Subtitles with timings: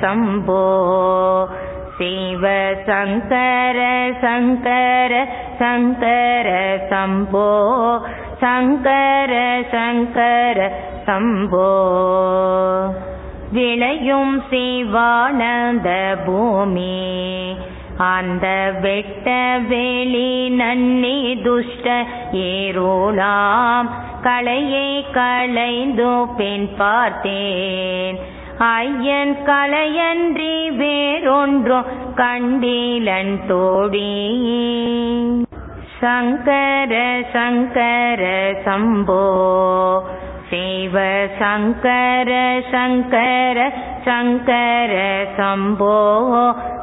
[0.00, 0.64] शम्भो
[1.96, 2.44] शिव
[2.88, 3.78] शङ्कर
[4.22, 5.14] शङ्कर
[5.60, 6.48] शङ्कर
[6.90, 7.48] शम्भो
[8.42, 9.32] சங்கர
[9.72, 10.58] சங்கர
[11.06, 11.66] சம்போ
[13.54, 15.88] விளையும் சிவானந்த
[16.26, 16.94] பூமி
[18.06, 18.46] அந்த
[18.84, 19.26] வெட்ட
[19.70, 21.86] வெளி நன்னி துஷ்ட
[22.46, 23.88] ஏரோலாம்
[24.22, 28.18] களையை களைந்து பெண் பார்த்தேன்
[28.57, 31.83] ஐயன் கலையன்றி வேறொன்றும்
[32.15, 34.13] கண்டீலன் தோழி
[35.99, 39.23] சங்கர சங்கர சம்போ
[40.49, 43.71] சிவ சங்கர சங்கர
[44.05, 45.95] சங்கர சம்போ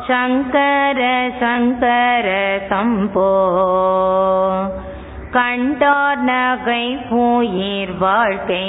[0.07, 3.31] சங்கர சங்கர சம்போ.
[5.31, 8.67] கண்டார் நகை பூயிர் வாழ்க்கை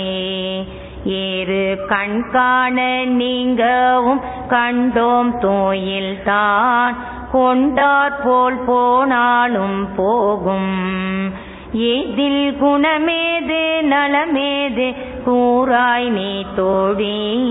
[1.05, 6.95] ஏறு கண்காண நீங்கவும் கண்டோம் தோயில் தான்.
[7.31, 11.31] கொண்டார் போல் போனாலும் போகும்.
[11.73, 14.93] ஏதில் குணமேது நலமேது
[15.25, 17.41] கூறாய் நீ தோழி.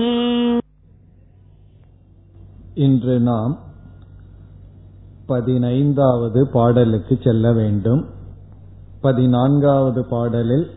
[2.73, 3.57] இன்று நாம்
[5.27, 8.05] பதினைந்தாவது பாடலுக்கு செல்ல வேண்டும்.
[9.01, 10.69] பதினான்காவது பாடலில்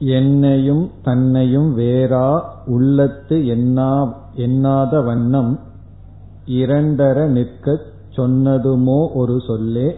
[0.00, 5.60] என்னையும் தன்னையும் வேறா உள்ளத்து எண்ணா எண்ணாத வண்ணம்
[6.46, 9.96] இரண்டர நிற்கச் சொன்னதுமோ ஒரு சொல்லே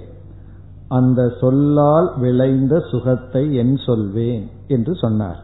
[0.88, 5.40] அந்த சொல்லால் விளைந்த சுகத்தை என் சொல்வேன் என்று சொன்னார்.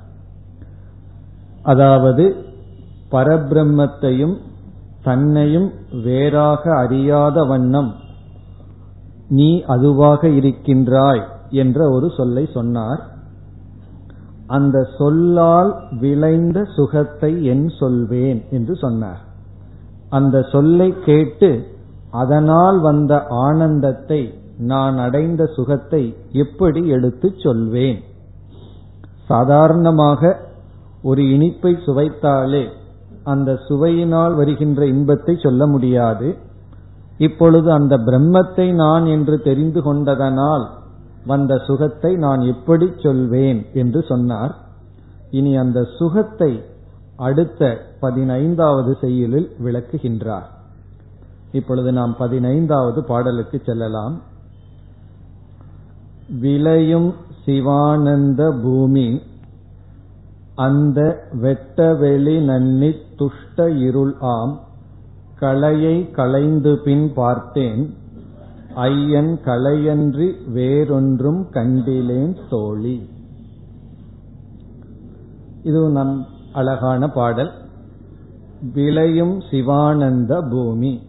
[1.62, 2.36] அதாவது
[3.11, 4.36] பரபிரம்மத்தையும்
[5.03, 7.95] தன்னையும் வேறாக அறியாத வண்ணம்
[9.29, 13.17] நீ அதுவாக இருக்கின்றாய் என்ற ஒரு சொல்லை சொன்னார்.
[14.49, 19.21] அந்த சொல்லால் விளைந்த சுகத்தை என் சொல்வேன் என்று சொன்னார்.
[20.11, 21.67] அந்த சொல்லை கேட்டு
[22.11, 28.01] அதனால் வந்த ஆனந்தத்தை நான் அடைந்த சுகத்தை எப்படி எடுத்துச் சொல்வேன்?
[29.27, 30.37] சாதாரணமாக
[31.03, 32.64] ஒரு இனிப்பை சுவைத்தாலே
[33.25, 36.37] அந்த சுவையினால் வருகின்ற இன்பத்தை சொல்ல முடியாது.
[37.19, 40.77] இப்பொழுது அந்த பிரம்மத்தை நான் என்று தெரிந்து கொண்டதனால்
[41.27, 44.55] வந்த சுகத்தை நான் எப்படி சொல்வேன் என்று சொன்னார்.
[45.30, 46.62] இனி அந்த சுகத்தை
[47.17, 50.46] அடுத்த பதினைந்தாவது செய்யுளில் விளக்குகின்றார்.
[51.52, 54.20] இப்பொழுது நாம் பதினைந்தாவது பாடலுக்கு செல்லலாம்.
[56.40, 57.14] விளையும்
[57.45, 59.20] சிவானந்த பூமி
[60.55, 64.61] அந்த வெட்டவெளி நன்னி துஷ்ட இருள் ஆம்
[65.39, 67.95] கலையை களைந்து பின் பார்த்தேன்
[68.78, 73.11] ஐயன் களையன்றி வேறொன்றும் கண்டிலேன் தோழி.
[75.62, 77.50] இது நம் அழகான பாடல்.
[78.74, 81.02] விளையும் சிவானந்த பூமி.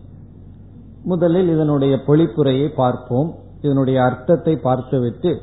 [1.04, 3.36] முதலில் இதனுடைய பொழிப்புரையை பார்ப்போம்.
[3.62, 5.42] இதனுடைய அர்த்தத்தை பார்த்துவிட்டு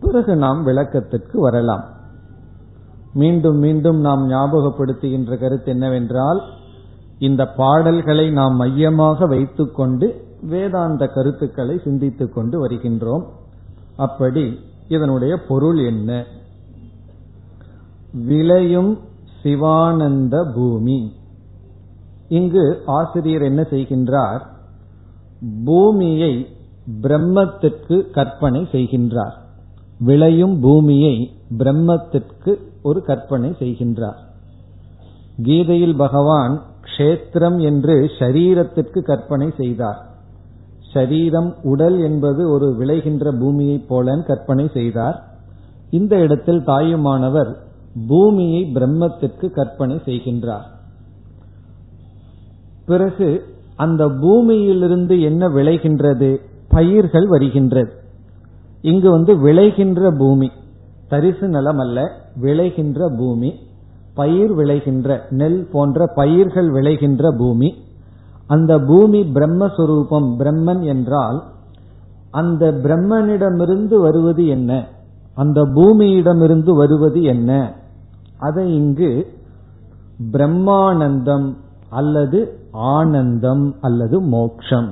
[0.00, 1.84] பிறகு நாம் விளக்கத்திற்கு வரலாம்.
[3.12, 6.42] மீண்டும் மீண்டும் நாம் ஞாபகப்படுத்துகின்ற கருத்து என்னவென்றால்
[7.18, 13.24] இந்த பாடல்களை நாம் மையமாக வைத்துக்கொண்டு வேதாந்த கருத்துக்களை சிந்தித்துக் கொண்டு வருகின்றோம்.
[13.96, 14.58] அப்படி
[14.88, 16.24] இதனுடைய பொருள் என்ன?
[18.12, 18.98] விளையும்
[19.42, 21.12] சிவானந்த பூமி.
[22.28, 24.40] இங்கு ஆசிரியர் என்ன செய்கின்றார்?
[25.64, 26.46] பூமியை
[27.02, 29.32] பிரம்மத்திற்கு கற்பனை செய்கின்றார்.
[29.98, 34.16] விளையும் பூமியை பிரம்மத்திற்கு ஒரு கற்பனை செய்கின்றார்.
[35.42, 40.09] கீதையில் பகவான் க்ஷேத்திரம் என்று ஷரீரத்திற்கு கற்பனை செய்தார்.
[40.92, 45.24] சரீரம் உடல் என்பது ஒரு விளைகின்ற பூமியைப் போல கற்பனை செய்தார்.
[45.90, 47.56] இந்த இடத்தில் தாயுமானவர்
[48.08, 50.66] பூமியை பிரம்மத்திற்கு கற்பனை செய்கின்றார்.
[52.86, 53.44] பிறகு
[53.76, 56.36] அந்த பூமியிலிருந்து என்ன விளைகின்றது?
[56.68, 57.92] பயிர்கள் வருகின்றது.
[58.82, 60.50] இங்கு வந்து விளைகின்ற பூமி
[61.08, 62.10] தரிசு நிலம் அல்ல
[62.42, 63.54] விளைகின்ற பூமி
[64.14, 67.74] பயிர் விளைகின்ற நெல் போன்ற பயிர்கள் விளைகின்ற பூமி
[68.50, 71.42] அந்த பூமி பிரம்மஸ்வரூபம் பிரம்மன் என்றால்
[72.30, 74.86] அந்த பிரம்மனிடமிருந்து வருவது என்ன?
[75.34, 77.50] அந்த பூமியிடமிருந்து வருவது என்ன?
[78.38, 79.10] அதை இங்கு
[80.32, 81.54] பிரம்மானந்தம்
[81.90, 82.38] அல்லது
[82.70, 84.90] ஆனந்தம் அல்லது மோக்ஷம்.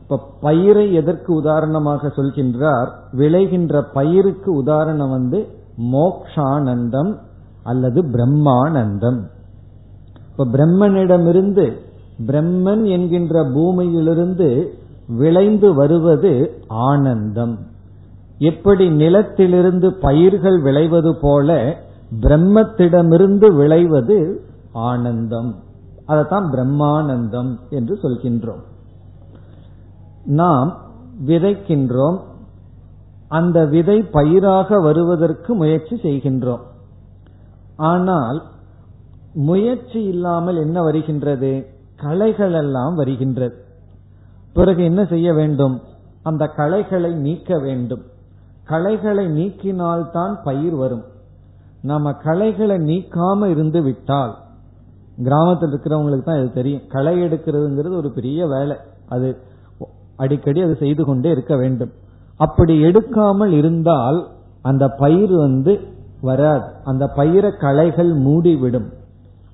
[0.00, 2.90] இப்ப பயிரை எதற்கு உதாரணமாக சொல்கின்றார்?
[3.16, 5.40] விளைகின்ற பயிருக்கு உதாரணம் வந்து
[5.92, 7.12] மோக்ஷானந்தம்
[7.62, 9.20] அல்லது பிரம்மானந்தம்.
[10.30, 11.66] இப்ப பிரம்மனிடமிருந்து
[12.24, 14.78] பிரம்மன் என்கின்ற பூமியிலிருந்து
[15.08, 17.58] விளைந்து வருவது ஆனந்தம்.
[18.38, 21.76] எப்படி நிலத்திலிருந்து பயிர்கள் விளைவது போல
[22.20, 24.40] பிரம்மத்திடமிருந்து விளைவது
[24.72, 25.54] ஆனந்தம்.
[26.06, 28.62] அதைத்தான் பிரம்மானந்தம் என்று சொல்கின்றோம்.
[30.24, 30.76] நாம்
[31.26, 32.18] விதைக்கின்றோம்.
[33.28, 36.60] அந்த விதை பயிராக வருவதற்கு முயற்சி செய்கின்றோம்.
[37.76, 38.42] ஆனால்
[39.32, 41.66] முயற்சி இல்லாமல் என்ன வருகின்றது?
[41.96, 43.64] களைகள் எல்லாம் வருகின்றது.
[44.52, 45.80] பிறகு என்ன செய்ய வேண்டும்?
[46.22, 48.02] அந்த களைகளை நீக்க வேண்டும்.
[48.64, 51.04] களைகளை நீக்கினால்தான் பயிர் வரும்.
[51.82, 54.34] நம்ம களைகளை நீக்காம இருந்து விட்டால்
[55.22, 56.86] கிராமத்தில் இருக்கிறவங்களுக்கு தான் இது தெரியும்.
[56.88, 58.76] களை எடுக்கிறதுங்கிறது ஒரு பெரிய வேலை.
[59.08, 59.36] அது
[60.16, 61.90] அடிக்கடி அது செய்து கொண்டே இருக்க வேண்டும்.
[62.36, 64.28] அப்படி எடுக்காமல் இருந்தால்
[64.62, 65.80] அந்த பயிர் வந்து
[66.20, 66.72] வராது.
[66.84, 68.92] அந்த பயிரை களைகள் மூடிவிடும்.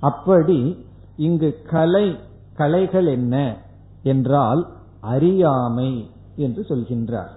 [0.00, 0.86] அப்படி
[1.16, 2.18] இங்கு கலை
[2.54, 3.56] கலைகள் என்ன
[4.02, 4.66] என்றால்
[5.00, 7.32] அறியாமை என்று சொல்கின்றார்.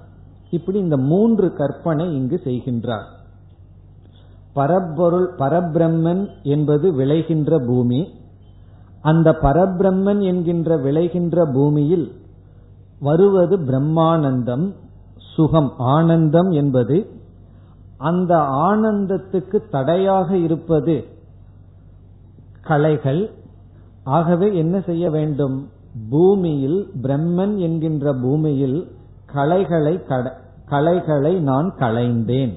[0.49, 3.05] இப்படி இந்த மூன்று கற்பனை இங்கு செய்கின்றார்.
[4.53, 8.13] பரப்பொருள் பரபிரம்மன் என்பது விளைகின்ற பூமி.
[9.01, 12.11] அந்த பரபிரம்மன் என்கின்ற விளைகின்ற பூமியில்
[12.99, 14.73] வருவது பிரம்மானந்தம்
[15.35, 17.09] சுகம் ஆனந்தம் என்பது.
[17.97, 21.05] அந்த ஆனந்தத்துக்கு தடையாக இருப்பது
[22.61, 23.29] கலைகள்
[24.05, 25.69] ஆகவே என்ன செய்ய வேண்டும்?
[26.09, 28.91] பூமியில் பிரம்மன் என்கின்ற பூமியில்
[29.25, 30.01] கலைகளை
[30.65, 32.53] கலைகளை நான் களைந்தேன்.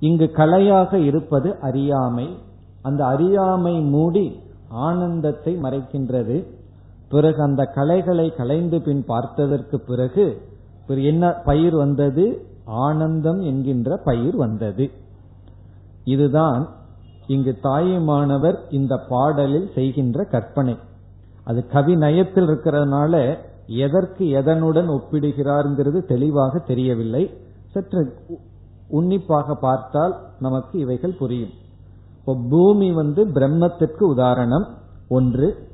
[0.00, 2.38] இங்கு கலையாக இருப்பது அறியாமை.
[2.82, 6.44] அந்த அறியாமை மூடி ஆனந்தத்தை மறைக்கின்றது.
[7.08, 10.40] பிறகு அந்த கலைகளை கலைந்து பின் பார்த்ததற்கு பிறகு
[10.86, 12.46] என்ன பயிர் வந்தது?
[12.64, 14.90] ஆனந்தம் என்கின்ற பயிர் வந்தது.
[16.04, 16.68] இதுதான்
[17.26, 20.76] இங்கு தாயுமானவர் இந்த பாடலில் செய்கின்ற கற்பனை.
[21.44, 27.30] அது கவி நயத்தில் இருக்கிறதுனால எதற்கு எதனுடன் ஒப்பிடுகிறார்ங்கிறது தெளிவாக தெரியவில்லை.
[27.70, 28.14] சற்று
[28.88, 31.50] உன்னிப்பாக பார்த்தால் நமக்கு இவைகள் புரியும்.
[32.18, 34.66] இப்போ பூமி வந்து பிரம்மத்திற்கு உதாரணம்.
[35.08, 35.68] ஒன்று.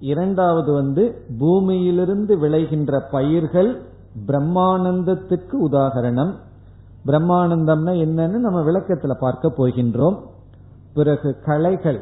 [0.00, 3.82] இரண்டாவது வந்து பூமியிலிருந்து விளைகின்ற பயிர்கள்
[4.26, 6.34] பிரம்மானந்தத்துக்கு உதாகரணம்
[7.06, 10.18] பிரம்மானந்தம்னா என்னன்னு நம்ம விளக்கத்துல பார்க்க போகின்றோம்.
[10.98, 12.00] பிறகு கலைகள்.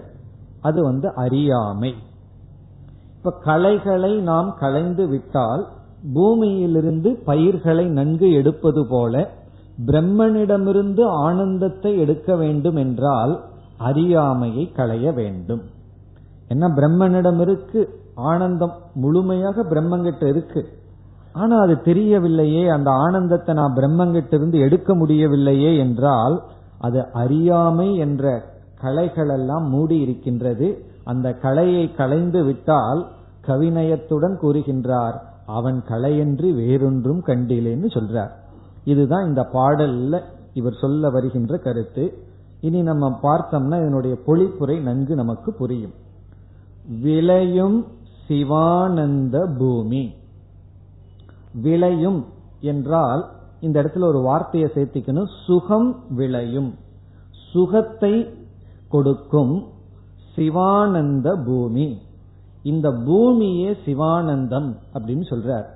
[0.61, 1.93] அது வந்து அறியாமை.
[3.17, 5.63] இப்ப கலைகளை நாம் களைந்து விட்டால்
[6.15, 9.15] பூமியிலிருந்து பயிர்களை நன்கு எடுப்பது போல
[9.87, 13.33] பிரம்மனிடமிருந்து ஆனந்தத்தை எடுக்க வேண்டும் என்றால்
[13.79, 15.63] அறியாமையை களைய வேண்டும்.
[16.49, 17.81] என்ன பிரம்மனிடம் இருக்கு
[18.15, 20.63] ஆனந்தம் முழுமையாக பிரம்மங்கிட்ட இருக்கு.
[21.33, 26.37] ஆனா அது தெரியவில்லையே அந்த ஆனந்தத்தை நான் பிரம்மங்கிட்ட இருந்து எடுக்க முடியவில்லையே என்றால்
[26.79, 28.25] அது அறியாமை என்ற
[28.81, 30.85] கலைகளெல்லாம் மூடி இருக்கின்றது.
[31.05, 33.09] அந்த கலையை களைந்து விட்டால்
[33.47, 35.19] கவிநயத்துடன் கூறுகின்றார்.
[35.47, 38.31] அவன் கலையன்றி வேறொன்றும் கண்டிலேன்னு சொல்றார்.
[38.85, 40.21] இதுதான் இந்த பாடல்ல
[40.53, 42.19] இவர் சொல்ல வருகின்ற கருத்து.
[42.61, 45.93] இனி நம்ம பார்த்தோம்னா இதனுடைய பொழிப்புரை நன்கு நமக்கு புரியும்.
[47.03, 47.87] விளையும்
[48.29, 50.15] சிவானந்த பூமி.
[51.55, 52.25] விளையும்
[52.61, 53.29] என்றால்
[53.61, 55.27] இந்த இடத்துல ஒரு வார்த்தையை சேர்த்திக்கணும்.
[55.47, 56.75] சுகம் விளையும்.
[57.53, 58.35] சுகத்தை
[58.97, 59.55] கொடுக்கும்
[60.35, 61.89] சிவானந்த பூமி.
[62.73, 65.67] இந்த பூமியே சிவானந்தம் அப்படின்னு சொல்றார்.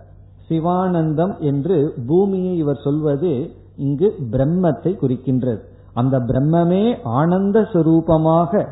[0.48, 1.76] சிவானந்தம் என்று
[2.06, 3.32] பூமியை இவர் சொல்வது
[3.76, 5.60] இங்கு பிரம்மத்தை குறிக்கின்றது.
[5.94, 6.82] அந்த பிரம்மமே
[7.18, 8.62] ஆனந்த சுரூபமாக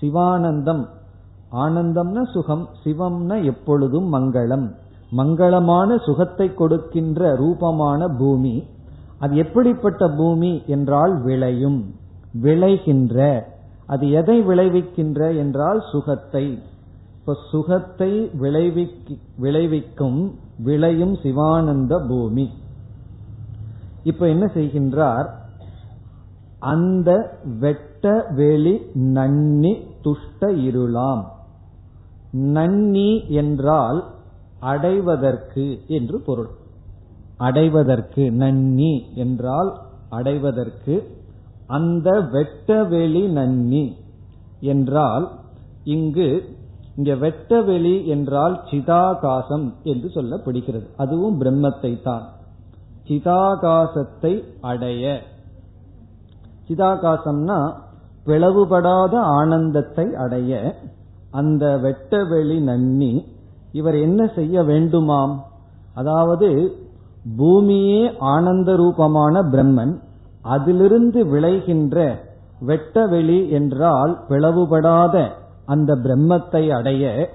[0.00, 0.84] சிவானந்தம்.
[1.62, 4.66] ஆனந்தம்னா சுகம் சிவம்னா எப்பொழுதும் மங்களம்.
[5.16, 8.54] மங்களமான சுகத்தை கொடுக்கின்ற ரூபமான பூமி.
[9.18, 11.80] அது எப்படிப்பட்ட பூமி என்றால் விளையும்
[12.42, 13.18] விளைகின்ற.
[13.92, 16.44] அது எதை விளைவிக்கின்ற என்றால் சுகத்தை.
[17.18, 18.10] இப்ப சுகத்தை
[19.44, 20.20] விளைவிக்கும்
[20.58, 22.46] விளையும் சிவானந்த பூமி.
[24.02, 25.28] இப்ப என்ன செய்கின்றார்?
[26.72, 27.10] அந்த
[27.60, 28.04] வெட்ட
[28.36, 28.74] வெளி
[29.14, 29.72] நன்னி
[30.02, 31.22] துஷ்ட இருளாம்.
[32.56, 34.00] நன்னி என்றால்
[34.72, 36.50] அடைவதற்கு என்று பொருள்.
[37.40, 39.70] அடைவதற்கு நன்னி என்றால்
[40.10, 40.94] அடைவதற்கு
[41.66, 43.96] அந்த வெட்டவெளி நன்னி
[44.60, 45.28] என்றால்
[45.84, 46.58] இங்கு
[46.96, 50.86] இங்க வெட்டவெளி என்றால் சிதாகாசம் என்று சொல்லப்படுகிறது.
[50.96, 52.22] அதுவும் பிரம்மத்தை தான்
[53.08, 55.22] சிதாகாசத்தை அடைய.
[56.68, 57.74] சிதாகாசம்னா
[58.26, 60.78] பிளவுபடாத ஆனந்தத்தை அடைய.
[61.30, 63.24] அந்த வெட்டவெளி நன்னி
[63.72, 65.34] இவர் என்ன செய்ய வேண்டுமாம்?
[65.94, 66.78] அதாவது
[67.36, 70.00] பூமியே ஆனந்த ரூபமான பிரம்மன்
[70.42, 72.14] அதிலிருந்து விளைகின்ற
[72.66, 75.28] வெட்டவெளி என்றால் பிளவுபடாத
[75.66, 77.30] அந்த பிரம்மத்தை அடைய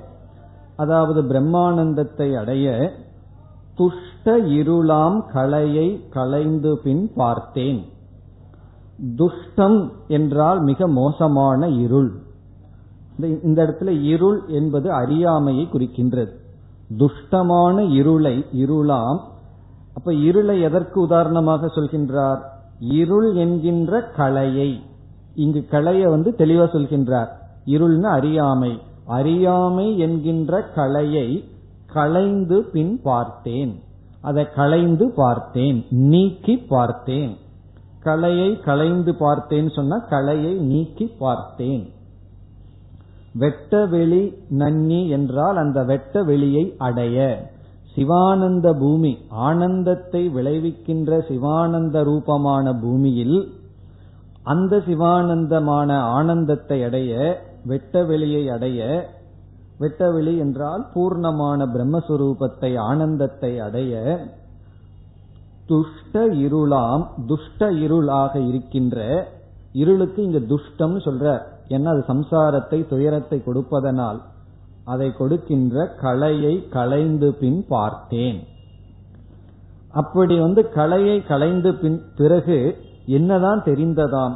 [0.76, 2.94] அதாவது பிரம்மானந்தத்தை அடைய
[3.76, 7.86] துஷ்ட இருளாம் கலையை களைந்து பின் பார்த்தேன்.
[9.18, 12.12] துஷ்டம் என்றால் மிக மோசமான இருள்.
[13.44, 16.32] இந்த இடத்துல இருள் என்பது அறியாமையை குறிக்கின்றது.
[16.98, 19.20] துஷ்டமான இருளை இருளாம்.
[19.94, 22.42] அப்ப இருளை எதற்கு உதாரணமாக சொல்கின்றார்?
[22.80, 24.82] இருள் என்கின்ற கலையை.
[25.36, 27.28] இங்கு கலைய வந்து தெளிவா சொல்கின்றார்.
[27.66, 28.80] இருள்னு அறியாமை.
[29.06, 31.44] அறியாமை என்கின்ற கலையை
[31.86, 33.84] களைந்து பின் பார்த்தேன்.
[34.22, 35.86] அதை களைந்து பார்த்தேன்.
[35.90, 37.38] நீக்கி பார்த்தேன்.
[38.00, 41.94] கலையை களைந்து பார்த்தேன் சொன்னா கலையை நீக்கி பார்த்தேன்.
[43.34, 47.50] வெட்ட வெளி நன்னி என்றால் அந்த வெட்ட வெளியை அடைய.
[47.98, 53.38] சிவானந்த பூமி ஆனந்தத்தை விளைவிக்கின்ற சிவானந்த ரூபமான பூமியில்
[54.44, 57.14] அந்த சிவானந்தமான ஆனந்தத்தை அடைய
[57.66, 58.82] வெட்ட வெளியை அடைய
[59.80, 63.94] வெட்டவெளி என்றால் பூர்ணமான பிரம்மஸ்வரூபத்தை ஆனந்தத்தை அடைய
[65.68, 68.98] துஷ்ட இருளாம் துஷ்ட இருளாக இருக்கின்ற
[69.74, 71.26] இருளுக்கு இங்க துஷ்டம் சொல்ற.
[71.68, 74.20] ஏன்னா அது சம்சாரத்தை துயரத்தை கொடுப்பதனால்.
[74.88, 78.40] அதை கொடுக்கின்ற கலையை களைந்து பின் பார்த்தேன்.
[79.92, 82.58] அப்படி வந்து கலையை களைந்து பின் பிறகு
[83.06, 84.36] என்னதான் தெரிந்ததாம்?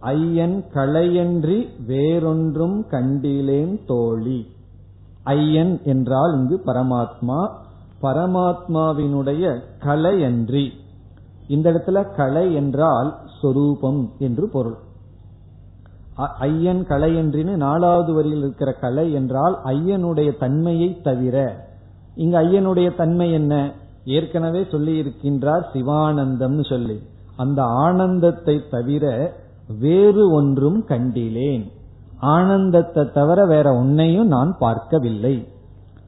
[0.00, 4.40] ஐயன் கலையன்றி வேறொன்றும் கண்டிலேன் தோழி.
[5.22, 7.40] ஐயன் என்றால் இங்கு பரமாத்மா
[8.02, 10.66] பரமாத்மாவினுடைய கலையன்றி.
[11.48, 13.10] இந்த இடத்துல கலை என்றால்
[13.42, 14.78] சொரூபம் என்று பொருள்.
[16.16, 21.64] ஐயன் கலையன்றின்னு நாலாவது வரியில் இருக்கிற கலை என்றால் ஐயனுடைய தன்மையை தவிர.
[22.14, 23.72] இங்க ஐயனுடைய தன்மை என்ன?
[24.04, 27.02] ஏற்கனவே சொல்லி இருக்கின்றார் சிவானந்தம் சொல்லி.
[27.36, 29.32] அந்த ஆனந்தத்தை தவிர
[29.78, 31.72] வேறு ஒன்றும் கண்டிலேன்.
[32.18, 35.48] ஆனந்தத்தை தவிர வேற ஒன்னையும் நான் பார்க்கவில்லை.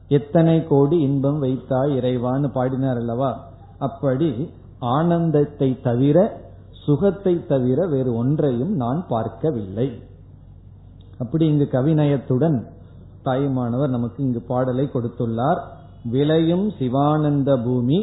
[0.07, 3.47] எத்தனை கோடி இன்பம் வைத்தாய் இறைவான்னு பாடினார் அல்லவா?
[3.79, 6.47] அப்படி ஆனந்தத்தை தவிர
[6.89, 9.87] சுகத்தை தவிர வேறு ஒன்றையும் நான் பார்க்கவில்லை.
[11.21, 12.57] அப்படி இங்கு கவிநயத்துடன்
[13.25, 15.59] தாயுமானவர் நமக்கு இங்கு பாடலை கொடுத்துள்ளார்.
[16.13, 17.97] விளையும் சிவானந்த பூமி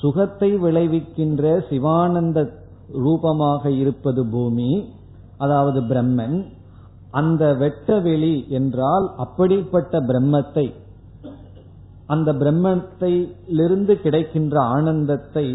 [0.00, 2.38] சுகத்தை விளைவிக்கின்ற சிவானந்த
[3.04, 4.70] ரூபமாக இருப்பது பூமி
[5.36, 6.36] அதாவது பிரம்மன்
[7.20, 10.66] அந்த வெட்ட வெளி என்றால் அப்படிப்பட்ட பிரம்மத்தை
[12.14, 15.46] அந்த பிரம்மத்திலிருந்து கிடைக்கின்ற ஆனந்தத்தை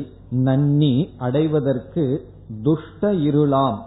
[0.48, 0.94] நன்னி
[1.26, 2.06] அடைவதற்கு
[2.64, 3.78] துஷ்ட இருளாம்.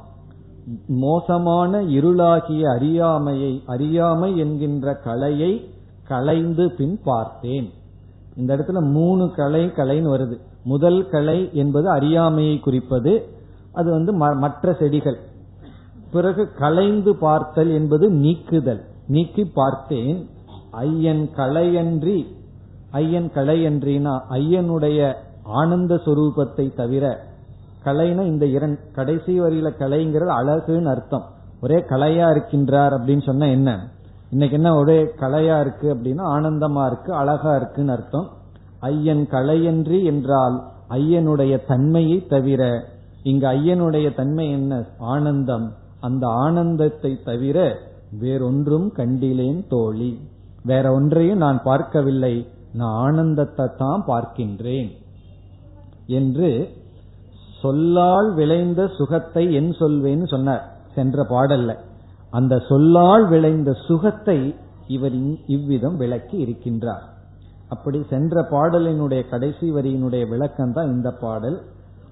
[0.87, 5.71] மோசமான இருளாகிய அறியாமையை அறியாமை என்கின்ற கலையை
[6.04, 7.71] களைந்து பின் பார்த்தேன்.
[8.37, 10.38] இந்த இடத்துல மூணு கலை கலைன்னு வருது.
[10.64, 13.28] முதல் கலை என்பது அறியாமையை குறிப்பது.
[13.73, 15.19] அது வந்து மற்ற செடிகள்.
[16.12, 18.85] பிறகு கலைந்து பார்த்தல் என்பது நீக்குதல்.
[19.07, 20.28] நீக்கி பார்த்தேன்.
[20.71, 22.26] ஐயன் கலையன்றி
[22.90, 27.31] ஐயன் கலையன்றினா ஐயனுடைய ஆனந்த சுரூபத்தை தவிர
[27.85, 31.25] கலைனா இந்த இரண் கடைசி வரியில கலைங்கிறது அழகுன்னு அர்த்தம்.
[31.61, 33.89] ஒரே கலையா இருக்கின்றார் அப்படின்னு சொன்னா என்ன?
[34.31, 38.29] இன்னைக்கு என்ன ஒரே கலையா இருக்கு அப்படின்னா ஆனந்தமா இருக்கு அழகா இருக்குன்னு அர்த்தம்.
[38.79, 42.85] ஐயன் கலையன்றி என்றால் ஐயனுடைய தன்மையை தவிர
[43.23, 44.85] இங்கு ஐயனுடைய தன்மை என்ன?
[44.99, 45.73] ஆனந்தம்.
[46.01, 47.77] அந்த ஆனந்தத்தை தவிர
[48.21, 50.19] வேறொன்றும் கண்டிலேன் தோழி.
[50.65, 52.49] வேற ஒன்றையும் நான் பார்க்கவில்லை.
[52.75, 54.91] நான் ஆனந்தத்தை தான் பார்க்கின்றேன்.
[56.07, 56.51] என்று
[57.62, 60.64] சொல்லால் விளைந்த சுகத்தை என் சொல்வேன்னு சொன்னார்.
[60.95, 61.76] சென்ற பாடல்ல.
[62.31, 64.54] அந்த சொல்லால் விளைந்த சுகத்தை
[64.87, 65.16] இவர்
[65.47, 67.07] இவ்விதம் விளக்கி இருக்கின்றார்.
[67.69, 71.62] அப்படி சென்ற பாடலினுடைய கடைசி வரியினுடைய விளக்கம் தான் இந்த பாடல்.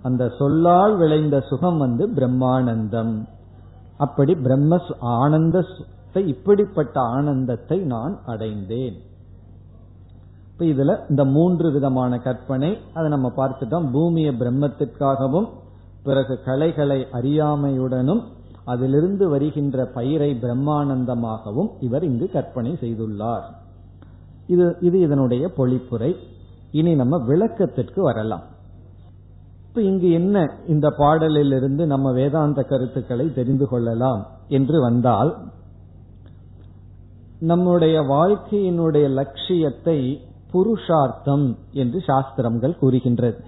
[0.03, 3.15] அந்த சொல்லால் விளைந்த சுகம் வந்து பிரம்மானந்தம்.
[3.97, 5.65] அப்படி பிரம்ம ஆனந்த
[6.15, 8.97] இப்படிப்பட்ட ஆனந்தத்தை நான் அடைந்தேன்.
[10.61, 13.91] இப்ப இதுல இந்த மூன்று விதமான கற்பனை அதை நம்ம பார்த்துட்டோம்.
[13.91, 15.49] பூமியை பிரம்மத்திற்காகவும்
[16.03, 18.21] பிறகு கலைகளை அறியாமையுடனும்
[18.65, 23.43] அதிலிருந்து வருகின்ற பயிரை பிரம்மானந்தமாகவும் இவர் இங்கு கற்பனை செய்துள்ளார்.
[24.47, 26.17] இது இது இதனுடைய பொழிப்புரை.
[26.71, 28.43] இனி நம்ம விளக்கத்திற்கு வரலாம்.
[29.69, 35.37] இப்ப இங்கு என்ன இந்த பாடலில் இருந்து நம்ம வேதாந்த கருத்துக்களை தெரிந்து கொள்ளலாம் என்று வந்தால்
[37.41, 43.45] நம்முடைய வாழ்க்கையினுடைய லட்சியத்தை புருஷார்த்தம் என்று சாஸ்திரங்கள் கூறுகின்றது.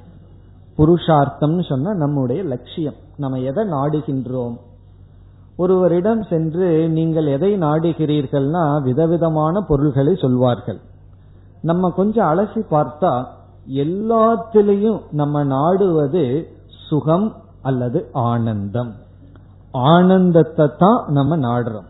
[0.79, 2.95] புருஷார்த்தம்னு சொன்னா நம்முடைய லட்சியம்.
[3.17, 4.57] நம்ம எதை நாடுகின்றோம்?
[5.57, 10.81] ஒருவரிடம் சென்று நீங்கள் எதை நாடுகிறீர்கள்னா விதவிதமான பொருள்களை சொல்வார்கள்.
[11.63, 13.25] நம்ம கொஞ்சம் அலசி பார்த்தா
[13.69, 16.49] எல்லாத்திலையும் நம்ம நாடுவது
[16.89, 18.93] சுகம் அல்லது ஆனந்தம்.
[19.71, 21.89] ஆனந்தத்தை தான் நம்ம நாடுறோம்.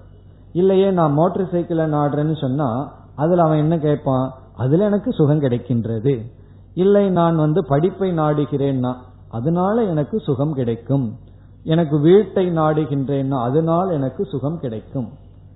[0.53, 4.33] இல்லையே நான் மோட்டர் சைக்கிளை நாடுறேன்னு சொன்னா அதுல அவன் என்ன கேட்பான்?
[4.57, 6.27] அதுல எனக்கு சுகம் கிடைக்கின்றது.
[6.75, 8.93] இல்லை நான் வந்து படிப்பை நாடுகிறேன்னா
[9.29, 11.17] அதனால எனக்கு சுகம் கிடைக்கும்.
[11.65, 15.09] எனக்கு வீட்டை நாடுகின்றேன்னா அதனால் எனக்கு சுகம் கிடைக்கும்.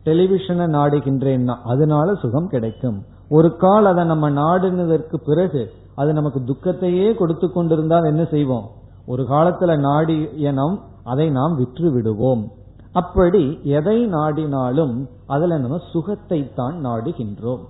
[0.05, 3.03] டெலிவிஷனை நாடுகின்றேன்னா அதனால சுகம் கிடைக்கும்.
[3.29, 8.67] ஒரு கால் அதை நம்ம நாடுனதற்கு பிறகு அது நமக்கு துக்கத்தையே கொடுத்து கொண்டிருந்தால் என்ன செய்வோம்?
[9.07, 12.49] ஒரு காலத்துல நாடிய நாம் அதை நாம் விற்று விடுவோம்
[12.93, 17.65] அப்படி எதை நாடினாலும் அதுல நம்ம சுகத்தை தான் நாடுகின்றோம்.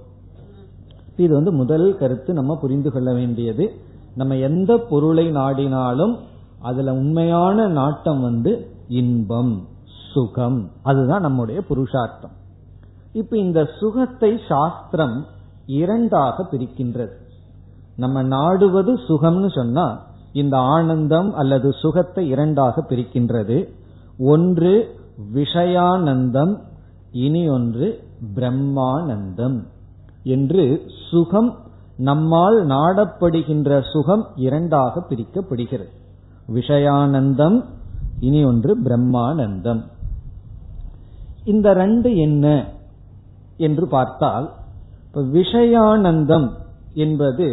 [1.17, 3.75] இது வந்து முதல் கருத்து நம்ம புரிந்து கொள்ள வேண்டியது.
[4.15, 6.19] நம்ம எந்த பொருளை நாடினாலும்
[6.61, 9.67] அதுல உண்மையான நாட்டம் வந்து இன்பம்
[10.13, 10.71] சுகம்.
[10.83, 12.31] அதுதான் நம்முடைய புருஷார்த்தம்.
[13.13, 15.25] இப்ப இந்த சுகத்தை சாஸ்திரம்
[15.67, 17.13] இரண்டாக பிரிக்கின்றது.
[17.97, 23.69] நம்ம நாடுவது சுகம்னு சொன்னா இந்த ஆனந்தம் அல்லது சுகத்தை இரண்டாக பிரிக்கின்றது.
[24.19, 24.95] ஒன்று
[25.35, 26.59] விஷயானந்தம்
[27.13, 28.03] இனி ஒன்று
[28.35, 29.67] பிரம்மானந்தம்.
[30.27, 30.65] என்று
[31.11, 31.51] சுகம்
[31.97, 35.93] நம்மால் நாடப்படுகின்ற சுகம் இரண்டாக பிரிக்கப்படுகிறது.
[36.55, 37.65] விஷயானந்தம்
[38.21, 39.83] இனி ஒன்று பிரம்மானந்தம்.
[41.45, 42.65] இந்த ரெண்டு என்ன
[43.57, 44.53] என்று பார்த்தால்
[45.15, 46.49] விஷயானந்தம்
[46.95, 47.49] என்பது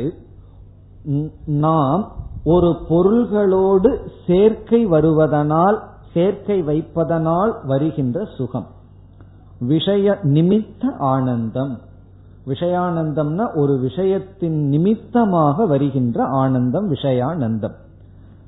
[1.45, 2.03] நாம்
[2.43, 5.77] ஒரு பொருள்களோடு சேர்க்கை வருவதனால்
[6.13, 8.67] சேர்க்கை வைப்பதனால் வருகின்ற சுகம்.
[9.59, 11.79] விஷய நிமித்த ஆனந்தம்.
[12.47, 17.73] விஷயானந்தம்னா ஒரு விஷயத்தின் நிமித்தமாக வருகின்ற ஆனந்தம் விஷயானந்தம்.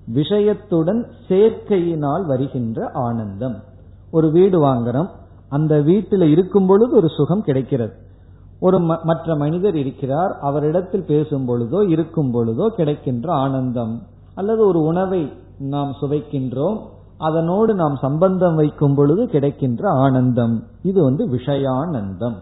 [0.05, 3.55] விஷயத்துடன் சேர்க்கையினால் வருகின்ற ஆனந்தம்.
[4.11, 5.09] ஒரு வீடு வாங்குறோம்.
[5.49, 7.93] அந்த வீட்டில் இருக்கும் பொழுது ஒரு சுகம் கிடைக்கிறது.
[8.59, 10.37] ஒரு மற்ற மனிதர் இருக்கிறார்.
[10.41, 14.01] அவரிடத்தில் பேசும் பொழுதோ இருக்கும் பொழுதோ கிடைக்கின்ற ஆனந்தம்.
[14.35, 16.79] அல்லது ஒரு உணவை நாம் சுவைக்கின்றோம்.
[17.17, 20.63] அதனோடு நாம் சம்பந்தம் வைக்கும் பொழுது கிடைக்கின்ற ஆனந்தம்.
[20.81, 22.35] இது வந்து விஷயானந்தம்.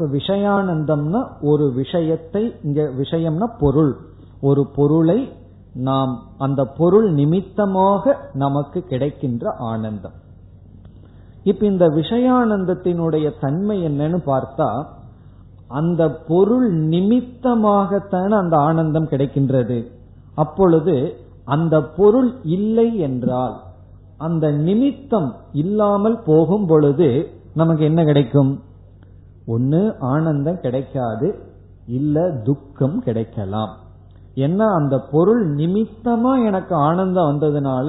[0.00, 3.90] இப்ப விஷயானந்தம்னா ஒரு விஷயத்தை இங்க விஷயம்னா பொருள்.
[4.40, 5.16] ஒரு பொருளை
[5.74, 10.14] நாம் அந்த பொருள் நிமித்தமாக நமக்கு கிடைக்கின்ற ஆனந்தம்.
[11.42, 14.70] இப்ப இந்த விஷயானந்தத்தினுடைய தன்மை என்னன்னு பார்த்தா
[15.68, 19.78] அந்த பொருள் நிமித்தமாகத்தான அந்த ஆனந்தம் கிடைக்கின்றது.
[20.34, 20.96] அப்பொழுது
[21.44, 23.56] அந்த பொருள் இல்லை என்றால்
[24.18, 28.60] அந்த நிமித்தம் இல்லாமல் போகும் பொழுது நமக்கு என்ன கிடைக்கும்?
[29.54, 29.80] ஒன்னு
[30.14, 31.28] ஆனந்தம் கிடைக்காது
[31.98, 33.72] இல்ல துக்கம் கிடைக்கலாம்.
[34.46, 37.88] என்ன அந்த பொருள் நிமித்தமா எனக்கு ஆனந்தம் வந்ததுனால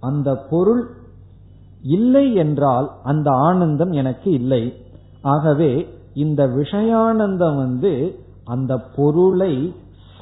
[0.00, 0.82] அந்த பொருள்
[1.96, 4.62] இல்லை என்றால் அந்த ஆனந்தம் எனக்கு இல்லை.
[5.26, 5.72] ஆகவே
[6.14, 7.92] இந்த விஷயானந்தம் வந்து
[8.44, 9.52] அந்த பொருளை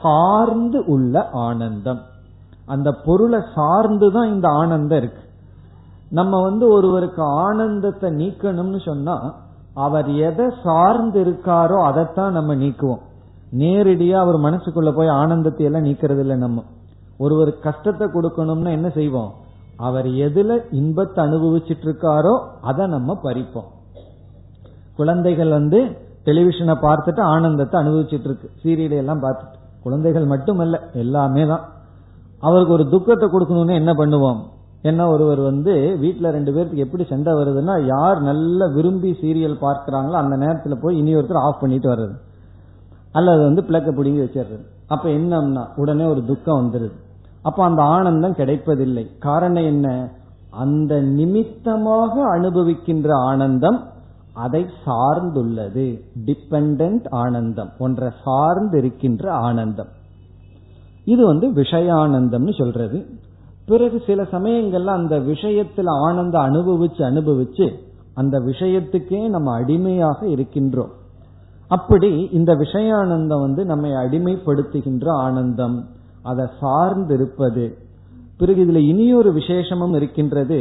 [0.03, 1.15] சார்ந்து உள்ள
[1.47, 2.03] ஆனந்தம்.
[2.67, 5.23] அந்த பொருளை சார்ந்து தான் இந்த ஆனந்தம் இருக்கு.
[6.11, 9.17] நம்ம வந்து ஒருவருக்கு ஆனந்தத்தை நீக்கணும்னு சொன்னா
[9.77, 13.03] அவர் எதை சார்ந்து இருக்காரோ அதைத்தான் நம்ம நீக்குவோம்.
[13.59, 16.65] நேரடியா அவர் மனசுக்குள்ள போய் ஆனந்தத்தை எல்லாம் நீக்கிறது இல்லை நம்ம.
[17.19, 19.31] ஒருவர் கஷ்டத்தை கொடுக்கணும்னா என்ன செய்வோம்?
[19.77, 23.69] அவர் எதுல இன்பத்தை அனுபவிச்சுட்டு இருக்காரோ அதை நம்ம பறிப்போம்.
[24.97, 25.79] குழந்தைகள் வந்து
[26.25, 29.57] டெலிவிஷனை பார்த்துட்டு ஆனந்தத்தை அனுபவிச்சுட்டு இருக்கு சீரியலை எல்லாம் பார்த்துட்டு.
[29.83, 31.65] குழந்தைகள் மட்டுமல்ல எல்லாமே தான்
[32.43, 34.41] அவருக்கு ஒரு துக்கத்தை கொடுக்கணும்னு என்ன பண்ணுவோம்?
[34.87, 40.37] என்ன ஒருவர் வந்து வீட்டுல ரெண்டு பேருக்கு எப்படி சண்டை வருதுன்னா யார் நல்ல விரும்பி சீரியல் பார்க்கிறாங்களோ அந்த
[40.37, 42.15] நேரத்துல போய் இனி ஒருத்தர் ஆஃப் பண்ணிட்டு வர்றது.
[43.13, 46.93] அல்லது வந்து பிளக்க பிடிங்கி வச்சிடுறது அப்ப என்னம்னா உடனே ஒரு துக்கம் வந்துருது.
[47.43, 49.11] அப்ப அந்த ஆனந்தம் கிடைப்பதில்லை.
[49.19, 50.11] காரணம் என்ன?
[50.51, 53.85] அந்த நிமித்தமாக அனுபவிக்கின்ற ஆனந்தம்
[54.35, 56.01] அதை சார்ந்துள்ளது.
[56.25, 57.71] டிபெண்ட் ஆனந்தம்.
[57.79, 59.89] ஒன்றை சார்ந்து இருக்கின்ற ஆனந்தம்.
[61.05, 63.07] இது வந்து விஷயானந்தம்னு சொல்றது.
[63.67, 67.67] பிறகு சில சமயங்கள்ல அந்த விஷயத்துல ஆனந்தம் அனுபவிச்சு அனுபவிச்சு
[68.15, 70.93] அந்த விஷயத்துக்கே நம்ம அடிமையாக இருக்கின்றோம்.
[71.69, 75.89] அப்படி இந்த விஷயானந்தம் வந்து நம்மை அடிமைப்படுத்துகின்ற ஆனந்தம்
[76.23, 77.65] அதை சார்ந்திருப்பது.
[78.37, 80.61] பிறகு இதுல இனியொரு விசேஷமும் இருக்கின்றது.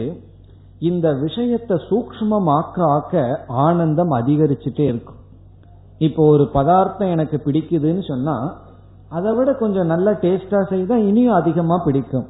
[0.79, 5.19] இந்த விஷயத்தை சூக்மமாக்க ஆக்க ஆனந்தம் அதிகரிச்சுட்டே இருக்கும்.
[5.97, 8.57] இப்போ ஒரு பதார்த்தம் எனக்கு பிடிக்குதுன்னு சொன்னா
[9.09, 12.25] அதை விட கொஞ்சம் நல்ல டேஸ்டா செய்தா இனியும் அதிகமா பிடிக்கும்.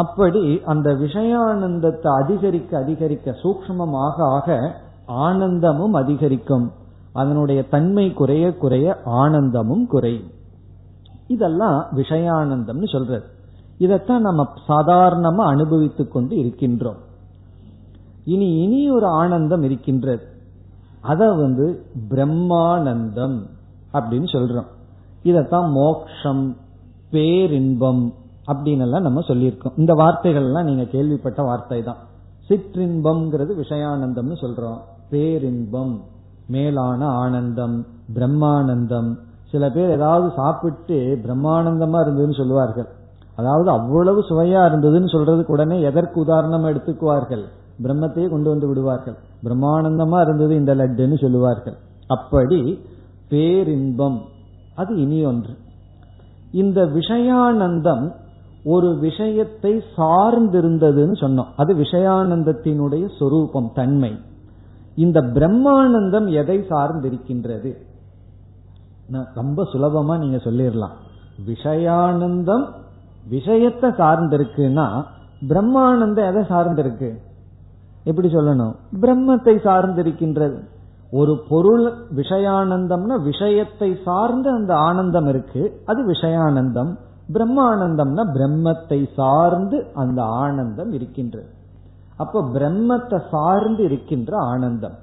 [0.00, 4.74] அப்படி அந்த விஷயானந்தத்தை அதிகரிக்க அதிகரிக்க சூக்மமாக ஆக
[5.06, 6.70] ஆனந்தமும் அதிகரிக்கும்.
[7.12, 10.28] அதனுடைய தன்மை குறைய குறைய ஆனந்தமும் குறையும்.
[11.26, 13.24] இதெல்லாம் விஷயானந்தம்னு சொல்றது.
[13.78, 17.00] இதத்தான் நம்ம சாதாரணமா அனுபவித்துக் கொண்டு இருக்கின்றோம்.
[18.24, 20.26] இனி இனி ஒரு ஆனந்தம் இருக்கின்றது.
[21.00, 23.38] அத வந்து பிரம்மானந்தம்
[23.92, 24.70] அப்படின்னு சொல்றோம்.
[25.24, 26.56] இதத்தான் மோக்ஷம்
[27.10, 28.14] பேரின்பம்
[28.50, 29.76] அப்படின்னு எல்லாம் நம்ம சொல்லியிருக்கோம்.
[29.76, 32.00] இந்த வார்த்தைகள் எல்லாம் நீங்க கேள்விப்பட்ட வார்த்தை தான்
[32.48, 34.78] சிற்றின்பம்ங்கிறது விஷயானந்தம்னு சொல்றோம்.
[35.10, 36.00] பேரின்பம்
[36.46, 39.10] மேலான ஆனந்தம் பிரம்மானந்தம்.
[39.50, 42.88] சில பேர் ஏதாவது சாப்பிட்டு பிரம்மானந்தமா இருந்ததுன்னு சொல்லுவார்கள்.
[43.36, 47.44] அதாவது அவ்வளவு சுவையா இருந்ததுன்னு சொல்றதுக்கு உடனே எதற்கு உதாரணம் எடுத்துக்குவார்கள்?
[47.82, 49.16] பிரம்மத்தையே கொண்டு வந்து விடுவார்கள்.
[49.44, 51.76] பிரம்மானந்தமா இருந்தது இந்த லட்டுன்னு சொல்லுவார்கள்.
[52.06, 52.84] அப்படி
[53.28, 54.18] பேரின்பம்
[54.74, 55.54] அது இனி ஒன்று.
[56.52, 58.04] இந்த விஷயானந்தம்
[58.64, 61.46] ஒரு விஷயத்தை சார்ந்திருந்ததுன்னு சொன்னோம்.
[61.56, 64.18] அது விஷயானந்தத்தினுடைய சொரூபம் தன்மை.
[64.94, 67.74] இந்த பிரம்மானந்தம் எதை சார்ந்திருக்கின்றது?
[69.34, 70.96] ரொம்ப சுலபமா நீங்க சொல்லிடலாம்.
[71.46, 72.66] விஷயானந்தம்
[73.28, 75.04] விஷயத்தை சார்ந்திருக்குன்னா
[75.48, 77.14] பிரம்மானந்தம் எதை சார்ந்திருக்கு?
[78.04, 78.74] எப்படி சொல்லணும்?
[79.00, 80.58] பிரம்மத்தை சார்ந்திருக்கின்றது.
[81.10, 85.82] ஒரு பொருள் விஷயானந்தம்னா விஷயத்தை சார்ந்த அந்த ஆனந்தம் இருக்கு.
[85.86, 86.96] அது விஷயானந்தம்.
[87.34, 91.48] பிரம்மானந்தம்னா பிரம்மத்தை சார்ந்து அந்த ஆனந்தம் இருக்கின்றது.
[92.16, 94.96] அப்ப பிரம்மத்தை சார்ந்து இருக்கின்ற ஆனந்தம்.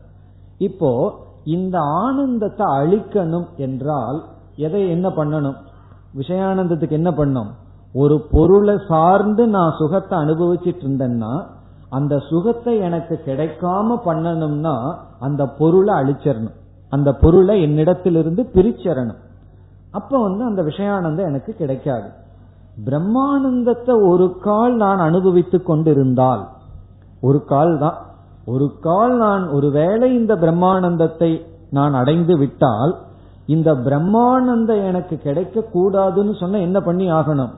[0.67, 0.91] இப்போ
[1.55, 4.19] இந்த ஆனந்தத்தை அழிக்கணும் என்றால்
[4.55, 5.57] எதை என்ன பண்ணணும்?
[6.19, 7.51] விஷயானந்தத்துக்கு என்ன பண்ணும்
[7.93, 11.33] ஒரு பொருளை சார்ந்து நான் சுகத்தை அனுபவிச்சிட்டு இருந்தேன்னா
[11.89, 14.75] அந்த சுகத்தை எனக்கு கிடைக்காம பண்ணணும்னா
[15.19, 16.57] அந்த பொருளை அழிச்சிடணும்.
[16.89, 19.21] அந்த பொருளை என்னிடத்திலிருந்து பிரிச்சிடணும்.
[19.99, 22.07] அப்ப வந்து அந்த விஷயானந்தம் எனக்கு கிடைக்காது.
[22.87, 26.43] பிரம்மானந்தத்தை ஒரு கால் நான் அனுபவித்துக் கொண்டிருந்தால்
[27.21, 27.97] ஒரு கால் தான்.
[28.45, 31.31] ஒரு கால் நான் ஒருவேளை இந்த பிரம்மானந்தத்தை
[31.69, 32.93] நான் அடைந்து விட்டால்
[33.45, 37.53] இந்த பிரம்மானந்தம் எனக்கு கிடைக்க கூடாதுன்னு சொன்ன என்ன பண்ணி ஆகணும்?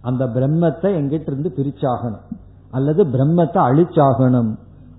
[0.00, 2.24] அந்த பிரம்மத்தை எங்கிட்ட இருந்து பிரிச்சாகணும்?
[2.70, 4.50] அல்லது பிரம்மத்தை அழிச்சாகணும்?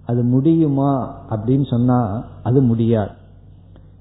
[0.06, 0.94] அது முடியுமா
[1.30, 2.00] அப்படின்னு சொன்னா
[2.44, 3.14] அது முடியாது.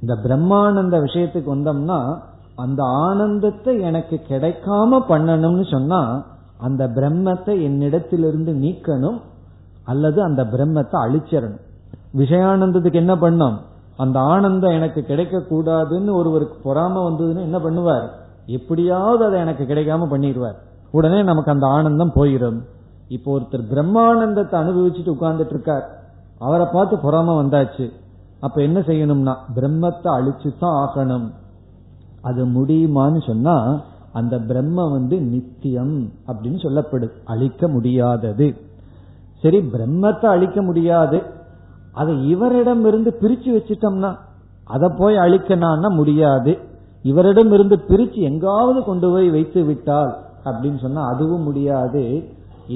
[0.00, 1.98] இந்த பிரம்மானந்த விஷயத்துக்கு வந்தோம்னா
[2.55, 6.25] அந்த ஆனந்தத்தை எனக்கு கிடைக்காம பண்ணணும்னு சொன்னா
[6.59, 9.19] அந்த பிரம்மத்தை என்னிடத்திலிருந்து நீக்கணும்
[9.85, 11.62] அல்லது அந்த பிரம்மத்தை அழிச்சிடணும்.
[12.21, 13.57] விஷயானந்தத்துக்கு என்ன பண்ணும்?
[13.97, 18.07] அந்த ஆனந்தம் எனக்கு கிடைக்க கூடாதுன்னு ஒருவருக்கு பொறாம வந்ததுன்னு என்ன பண்ணுவார்?
[18.47, 20.57] எப்படியாவது அதை எனக்கு கிடைக்காம பண்ணிடுவார்.
[20.90, 22.59] உடனே நமக்கு அந்த ஆனந்தம் போயிடும்.
[23.09, 25.87] இப்போ ஒருத்தர் பிரம்மானந்தத்தை அனுபவிச்சுட்டு உட்கார்ந்துட்டு இருக்கார்
[26.38, 27.93] அவரை பார்த்து பொறாம வந்தாச்சு.
[28.40, 31.27] அப்ப என்ன செய்யணும்னா பிரம்மத்தை அழிச்சு தான் ஆகணும்.
[32.29, 33.57] அது முடியுமான்னு சொன்னா
[34.19, 35.95] அந்த பிரம்ம வந்து நித்தியம்
[36.27, 38.47] அப்படின்னு சொல்லப்படுது அழிக்க முடியாதது.
[39.43, 41.19] சரி பிரம்மத்தை அழிக்க முடியாது.
[41.93, 44.11] அதை இவரிடம் இருந்து பிரிச்சு வச்சிட்டோம்னா
[44.75, 46.53] அதை போய் அழிக்கணும்னா முடியாது.
[47.03, 50.13] இவரிடம் இருந்து பிரிச்சு எங்காவது கொண்டு போய் வைத்து விட்டால்
[50.45, 52.05] அப்படின்னு சொன்னா அதுவும் முடியாது.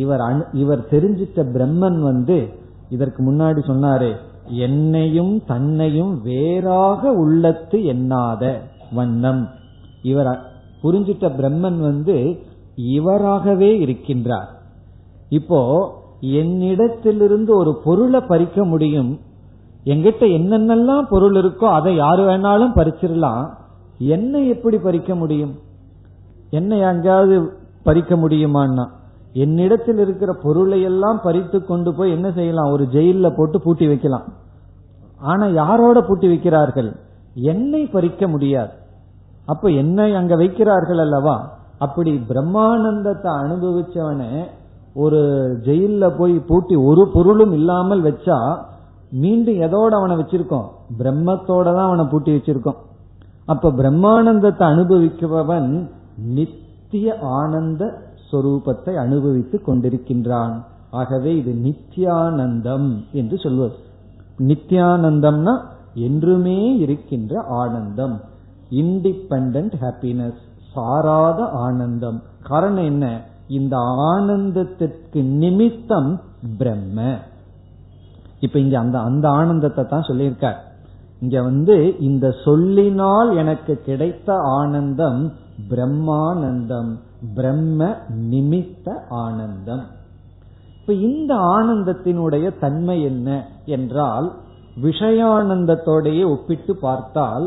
[0.02, 2.38] இவர் இவர் தெரிஞ்சிட்ட பிரம்மன் வந்து
[2.88, 4.10] இதற்கு முன்னாடி சொன்னாரு
[4.66, 8.44] என்னையும் தன்னையும் வேறாக உள்ளத்து எண்ணாத.
[8.92, 9.48] வண்ணம்.
[10.02, 10.40] இவர்
[10.82, 12.38] புரிஞ்சிட்ட பிரம்மன் வந்து
[12.76, 14.48] இவராகவே இருக்கின்றார்.
[15.28, 15.60] இப்போ
[16.20, 19.20] என்னிடத்திலிருந்து ஒரு பொருளை பறிக்க முடியும்.
[19.84, 23.44] எங்கிட்ட என்னென்னலாம் பொருள் இருக்கோ அதை யாரு வேணாலும் பறிச்சிடலாம்.
[23.98, 25.54] என்ன எப்படி பறிக்க முடியும்?
[26.50, 28.86] என்ன எங்காவது பறிக்க முடியுமான்னா
[29.32, 32.70] என்னிடத்தில் இருக்கிற பொருளை எல்லாம் பறித்து கொண்டு போய் என்ன செய்யலாம்?
[32.70, 34.26] ஒரு ஜெயில போட்டு பூட்டி வைக்கலாம்.
[35.20, 36.96] ஆனா யாரோட பூட்டி வைக்கிறார்கள்?
[37.42, 38.70] என்னை பறிக்க முடியாது.
[39.46, 41.56] அப்ப என்னை அங்க வைக்கிறார்கள் அல்லவா?
[41.78, 44.46] அப்படி பிரம்மானந்தத்தை அனுபவிச்சவன
[44.94, 45.20] ஒரு
[45.64, 48.58] ஜெயில போய் பூட்டி ஒரு பொருளும் இல்லாமல் வச்சா
[49.10, 50.66] மீண்டும் எதோட அவனை வச்சிருக்கோம்?
[50.98, 52.76] பிரம்மத்தோட தான் அவனை பூட்டி வச்சிருக்கோம்.
[53.46, 60.54] அப்ப பிரம்மானந்தத்தை அனுபவிக்கிறவன் நித்திய ஆனந்த சொரூபத்தை அனுபவித்துக் கொண்டிருக்கின்றான்.
[60.90, 63.74] ஆகவே இது நித்யானந்தம் என்று சொல்வது.
[64.38, 65.54] நித்யானந்தம்னா
[66.00, 68.20] என்றுமே இருக்கின்ற ஆனந்தம்.
[68.70, 72.22] இண்டிபெண்ட் ஹாப்பினஸ் சாராத ஆனந்தம்.
[72.42, 73.20] காரணம் என்ன?
[73.48, 73.76] இந்த
[74.16, 76.20] ஆனந்தத்திற்கு நிமித்தம்
[76.58, 77.14] பிரம்ம.
[78.40, 80.56] இப்ப இங்க அந்த அந்த ஆனந்தத்தை தான் சொல்லியிருக்கார்.
[81.20, 85.32] இங்க வந்து இந்த சொல்லினால் எனக்கு கிடைத்த ஆனந்தம்
[85.70, 86.96] பிரம்மானந்தம்.
[87.34, 87.96] பிரம்ம
[88.30, 89.84] நிமித்த ஆனந்தம்.
[90.80, 93.48] இப்ப இந்த ஆனந்தத்தினுடைய தன்மை என்ன?
[93.66, 94.34] என்றால்
[94.82, 97.46] விஷயானந்தத்தோடையே ஒப்பிட்டு பார்த்தால்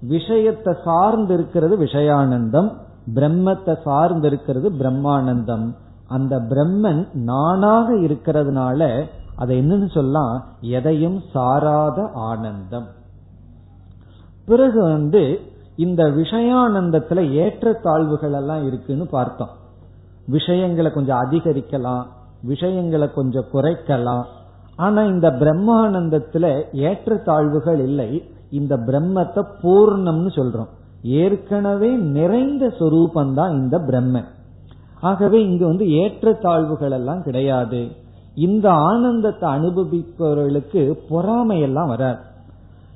[0.00, 2.68] விஷயத்தை சார்ந்து இருக்கிறது விஷயானந்தம்
[3.14, 5.66] பிரம்மத்தை சார்ந்து இருக்கிறது பிரம்மானந்தம்.
[6.08, 9.04] அந்த பிரம்மன் நானாக இருக்கிறதுனால
[9.36, 12.86] அதை என்னன்னு சொல்லலாம் எதையும் சாராத ஆனந்தம்.
[14.46, 15.40] பிறகு வந்து
[15.76, 19.54] இந்த விஷயானந்தத்துல ஏற்ற தாழ்வுகள் எல்லாம் இருக்குன்னு பார்த்தோம்.
[20.26, 22.04] விஷயங்களை கொஞ்சம் அதிகரிக்கலாம்
[22.42, 24.24] விஷயங்களை கொஞ்சம் குறைக்கலாம்
[24.76, 28.30] ஆனா இந்த பிரம்மானந்தத்துல ஏற்ற தாழ்வுகள் இல்லை.
[28.50, 30.68] இந்த பிரம்மத்தை பூர்ணம்னு சொல்றோம்.
[31.02, 34.24] ஏற்கனவே நிறைந்த சொரூபந்தான் இந்த பிரம்மன்.
[35.00, 37.86] ஆகவே இங்க வந்து ஏற்ற தாழ்வுகள் எல்லாம் கிடையாது.
[38.34, 42.18] இந்த ஆனந்தத்தை அனுபவிப்பவர்களுக்கு பொறாமை எல்லாம் வராது.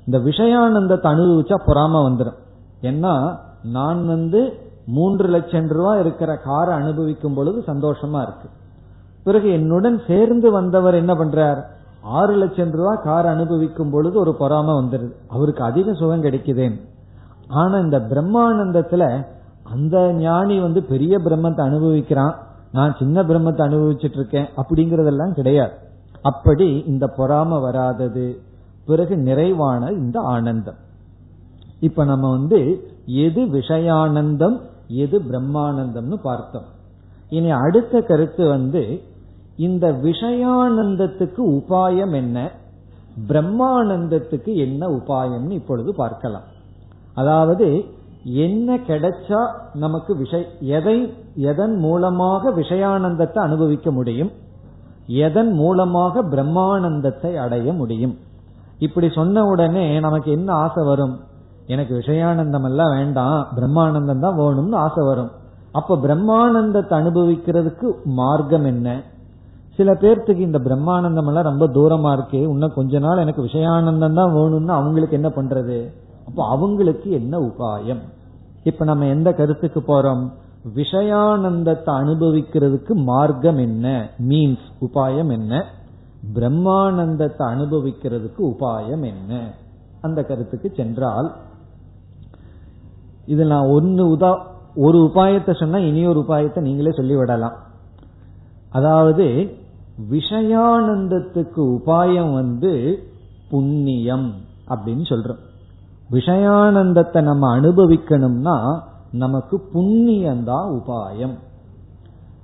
[0.05, 2.39] இந்த விஷயானந்தத்தை அனுபவிச்சா பொறாம வந்துடும்
[2.81, 4.53] ஏன்னா நான் வந்து
[4.87, 8.49] மூன்று லட்சம் ரூபாய் இருக்கிற காரை அனுபவிக்கும் பொழுது சந்தோஷமா இருக்கு.
[9.23, 11.63] பிறகு என்னுடன் சேர்ந்து வந்தவர் என்ன பண்றார்?
[12.01, 16.79] ஆறு லட்சம் ரூபாய் கார் அனுபவிக்கும் பொழுது ஒரு பொறாம வந்துருது அவருக்கு அதிக சுகம் கிடைக்குதேன்.
[17.47, 19.25] ஆனா இந்த பிரம்மானந்தத்துல
[19.63, 22.35] அந்த ஞானி வந்து பெரிய பிரம்மத்தை அனுபவிக்கிறான்.
[22.71, 24.49] நான் சின்ன பிரம்மத்தை அனுபவிச்சுட்டு இருக்கேன்.
[24.57, 25.71] அப்படிங்கறதெல்லாம் கிடையாது.
[26.21, 28.41] அப்படி இந்த பொறாம வராதது.
[28.85, 30.75] பிறகு நிறைவான இந்த ஆனந்தம்.
[31.79, 36.65] இப்ப நம்ம வந்து எது விஷயானந்தம் எது பிரம்மானந்தம்னு பார்த்தோம்.
[37.29, 39.01] இனி அடுத்த கருத்து வந்து
[39.65, 42.37] இந்த விஷயானந்தத்துக்கு உபாயம் என்ன?
[43.29, 46.45] பிரம்மானந்தத்துக்கு என்ன உபாயம்னு இப்பொழுது பார்க்கலாம்.
[47.13, 47.67] அதாவது
[48.45, 49.39] என்ன கிடைச்சா
[49.73, 50.43] நமக்கு விஷய
[50.77, 50.97] எதை
[51.49, 54.31] எதன் மூலமாக விஷயானந்தத்தை அனுபவிக்க முடியும்?
[55.25, 58.15] எதன் மூலமாக பிரம்மானந்தத்தை அடைய முடியும்?
[58.77, 61.15] இப்படி சொன்ன உடனே நமக்கு என்ன ஆசை வரும்?
[61.67, 65.31] எனக்கு விஷயானந்தம் எல்லாம் வேண்டாம் பிரம்மானந்தம் தான் வேணும்னு ஆசை வரும்.
[65.71, 68.87] அப்ப பிரம்மானந்தத்தை அனுபவிக்கிறதுக்கு மார்க்கம் என்ன?
[69.81, 74.73] சில பேர்த்துக்கு இந்த பிரம்மானந்தம் எல்லாம் ரொம்ப தூரமா இருக்கு இன்னும் கொஞ்ச நாள் எனக்கு விஷயானந்தம் தான் வேணும்னு
[74.79, 75.77] அவங்களுக்கு என்ன பண்றது?
[76.27, 78.01] அப்போ அவங்களுக்கு என்ன உபாயம்?
[78.63, 80.23] இப்ப நம்ம எந்த கருத்துக்கு போறோம்?
[80.75, 83.85] விஷயானந்தத்தை அனுபவிக்கிறதுக்கு மார்க்கம் என்ன?
[84.29, 85.63] மீன்ஸ் உபாயம் என்ன?
[86.35, 89.41] பிரம்மானந்தத்தை அனுபவிக்கிறதுக்கு உபாயம் என்ன?
[90.01, 91.29] அந்த கருத்துக்கு சென்றால்
[93.25, 94.31] இது நான் ஒன்னு உதா
[94.75, 97.57] ஒரு உபாயத்தை சொன்னா இனி ஒரு உபாயத்தை நீங்களே சொல்லிவிடலாம்.
[98.69, 99.25] அதாவது
[100.11, 103.03] விஷயானந்தத்துக்கு உபாயம் வந்து
[103.49, 104.33] புண்ணியம்
[104.67, 105.41] அப்படின்னு சொல்றோம்.
[106.11, 111.33] விஷயானந்தத்தை நம்ம அனுபவிக்கணும்னா நமக்கு புண்ணியம்தான் உபாயம்.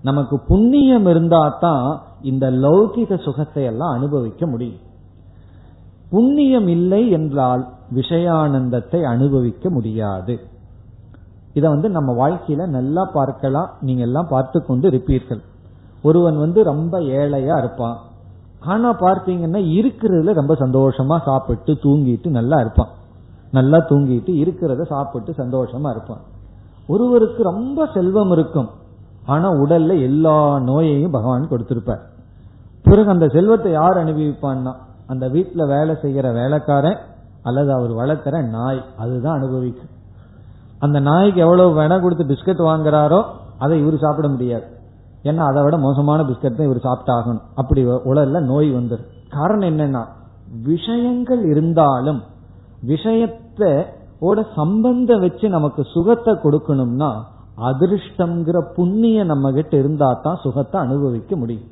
[0.02, 4.80] நமக்கு புண்ணியம் இருந்தா தான் இந்த லௌகிக சுகத்தை எல்லாம் அனுபவிக்க முடியும்.
[6.10, 10.40] புண்ணியம் இல்லை என்றால் விஷயானந்தத்தை அனுபவிக்க முடியாது.
[11.54, 13.70] இத வந்து நம்ம வாழ்க்கையில நல்லா பார்க்கலாம்.
[13.82, 15.42] நீங்க எல்லாம் பார்த்து கொண்டு இருப்பீர்கள்.
[16.08, 17.98] ஒருவன் வந்து ரொம்ப ஏழையா இருப்பான்.
[18.60, 22.92] ஆனா பார்த்தீங்கன்னா இருக்கிறதுல ரொம்ப சந்தோஷமா சாப்பிட்டு தூங்கிட்டு நல்லா இருப்பான்.
[23.52, 26.24] நல்லா தூங்கிட்டு இருக்கிறத சாப்பிட்டு சந்தோஷமா இருப்பான்.
[26.88, 28.70] ஒருவருக்கு ரொம்ப செல்வம் இருக்கும்.
[29.26, 32.04] ஆனா உடல்ல எல்லா நோயையும் பகவான் கொடுத்திருப்பார்.
[32.84, 34.74] பிறகு அந்த செல்வத்தை யார் அனுபவிப்பான்னா
[35.08, 37.00] அந்த வீட்டுல வேலை செய்யற வேலைக்காரன்
[37.44, 38.82] அல்லது அவர் வளர்க்கிற நாய்.
[38.98, 39.92] அதுதான் அனுபவிக்கும்.
[40.80, 43.22] அந்த நாய்க்கு எவ்வளவு வேணா கொடுத்து பிஸ்கட் வாங்குறாரோ
[43.58, 44.66] அதை இவர் சாப்பிட முடியாது.
[45.24, 47.46] ஏன்னா அதை விட மோசமான பிஸ்கட் தான் இவர் சாப்பிட்டாகணும்.
[47.56, 50.04] அப்படி உடல்ல நோய் வந்துடும் காரணம் என்னன்னா
[50.68, 52.20] விஷயங்கள் இருந்தாலும்
[52.92, 53.72] விஷயத்தை
[54.20, 57.10] ஓட சம்பந்தம் வச்சு நமக்கு சுகத்தை கொடுக்கணும்னா
[57.70, 61.68] அதிர்ஷ்டங்கிற புண்ணிய நம்ம கிட்ட இருந்தா தான் சுகத்தை அனுபவிக்க முடியும்.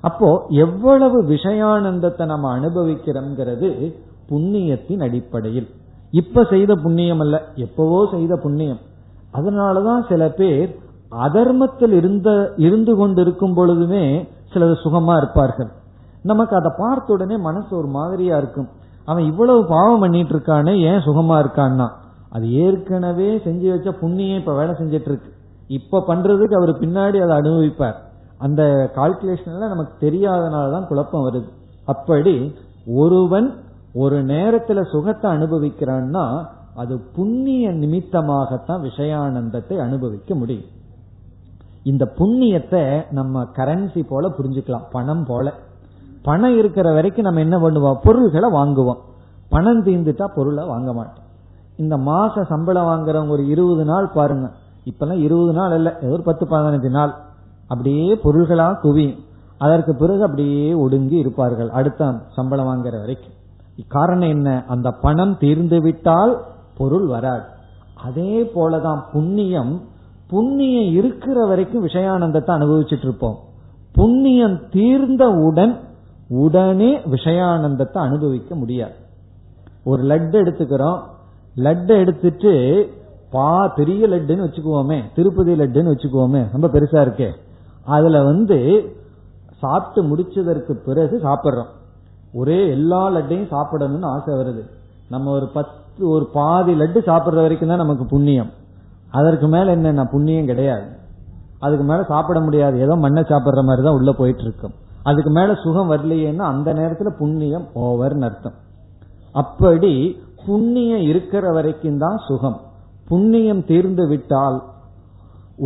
[0.00, 0.28] அப்போ
[0.64, 3.70] எவ்வளவு விஷயானந்தத்தை நம்ம அனுபவிக்கிறோம்ங்கிறது
[4.30, 5.68] புண்ணியத்தின் அடிப்படையில்.
[6.12, 7.36] இப்ப செய்த புண்ணியம் அல்ல
[7.66, 8.80] எப்பவோ செய்த புண்ணியம்.
[9.32, 10.70] அதனாலதான் சில பேர்
[11.10, 15.68] அதர்மத்தில் இருந்த இருந்து கொண்டிருக்கும் பொழுதுமே சிலர் சுகமா இருப்பார்கள்.
[16.22, 18.68] நமக்கு அதை பார்த்த உடனே மனசு ஒரு மாதிரியா இருக்கும்.
[19.04, 21.88] அவன் இவ்வளவு பாவம் பண்ணிட்டு இருக்கானே ஏன் சுகமா இருக்கான்னா?
[22.30, 25.32] அது ஏற்கனவே செஞ்சு வச்ச புண்ணியம் இப்ப வேலை செஞ்சிட்டு இருக்கு.
[25.66, 28.02] இப்ப பண்றதுக்கு அவர் பின்னாடி அதை அனுபவிப்பார்.
[28.38, 31.48] அந்த கால்குலேஷன்ல நமக்கு தெரியாதனாலதான் குழப்பம் வருது.
[31.84, 32.54] அப்படி
[32.86, 33.54] ஒருவன்
[33.94, 40.74] ஒரு நேரத்துல சுகத்தை அனுபவிக்கிறான்னா அது புண்ணிய நிமித்தமாகத்தான் விஷயானந்தத்தை அனுபவிக்க முடியும்.
[41.86, 45.52] இந்த புண்ணியத்தை நம்ம கரன்சி போல புரிஞ்சுக்கலாம் பணம் போல.
[46.22, 47.98] பணம் இருக்கிற வரைக்கும் நம்ம என்ன பண்ணுவோம்?
[48.02, 48.98] பொருள்களை வாங்குவோம்.
[49.48, 51.24] பணம் தீர்ந்துட்டா பொருளை வாங்க மாட்டோம்.
[51.76, 54.50] இந்த மாச சம்பளம் வாங்குறவங்க ஒரு இருபது நாள் பாருங்க.
[54.84, 57.14] இப்பெல்லாம் இருபது நாள் இல்ல ஏதோ ஒரு பத்து பதினஞ்சு நாள்.
[57.66, 59.18] அப்படியே பொருள்களா குவியும்.
[59.58, 63.32] அதற்கு பிறகு அப்படியே ஒடுங்கி இருப்பார்கள் அடுத்த சம்பளம் வாங்குற வரைக்கும்.
[63.88, 64.64] காரணம் என்ன?
[64.68, 66.40] அந்த பணம் தீர்ந்து விட்டால்
[66.76, 67.44] பொருள் வராது.
[68.02, 69.80] அதே போலதான் புண்ணியம்
[70.28, 73.36] புண்ணியம் இருக்கிற வரைக்கும் விஷயானந்தத்தை அனுபவிச்சுட்டு இருப்போம்
[73.92, 75.74] புண்ணியம் தீர்ந்தவுடன்
[76.28, 78.94] உடனே விஷயானந்தத்தை அனுபவிக்க முடியாது.
[79.84, 81.00] ஒரு லட்டு எடுத்துக்கிறோம்.
[81.56, 82.52] லட்டு எடுத்துட்டு
[83.30, 87.30] பா பெரிய லட்டுன்னு வச்சுக்குவோமே திருப்பதி லட்டுன்னு வச்சுக்குவோமே ரொம்ப பெருசா இருக்கே.
[87.84, 88.58] அதுல வந்து
[89.58, 91.72] சாப்பிட்டு முடிச்சதற்கு பிறகு சாப்பிட்றோம்.
[92.32, 94.62] ஒரே எல்லா லட்டையும் சாப்பிடணும்னு ஆசை வருது.
[95.10, 98.50] நம்ம ஒரு பத்து ஒரு பாதி லட்டு சாப்பிடுற வரைக்கும் தான் நமக்கு புண்ணியம்.
[99.18, 100.86] அதற்கு மேல என்ன புண்ணியம் கிடையாது.
[101.64, 102.76] அதுக்கு மேல சாப்பிட முடியாது.
[102.84, 104.74] ஏதோ மண்ணை சாப்பிடுற மாதிரி தான் உள்ள போயிட்டு இருக்கும்
[105.10, 108.56] அதுக்கு மேல சுகம் வரலையேன்னா அந்த நேரத்துல புண்ணியம் ஓவர்னு அர்த்தம்.
[109.42, 109.92] அப்படி
[110.46, 112.58] புண்ணியம் இருக்கிற வரைக்கும் தான் சுகம்.
[113.10, 114.58] புண்ணியம் தீர்ந்து விட்டால்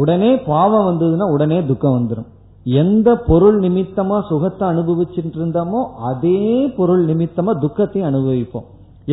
[0.01, 2.29] உடனே பாவம் வந்ததுன்னா உடனே துக்கம் வந்துடும்
[2.67, 6.41] எந்த பொருள் நிமித்தமா சுகத்தை அனுபவிச்சுட்டு இருந்தோமோ அதே
[6.79, 8.67] பொருள் நிமித்தமா துக்கத்தையும் அனுபவிப்போம்.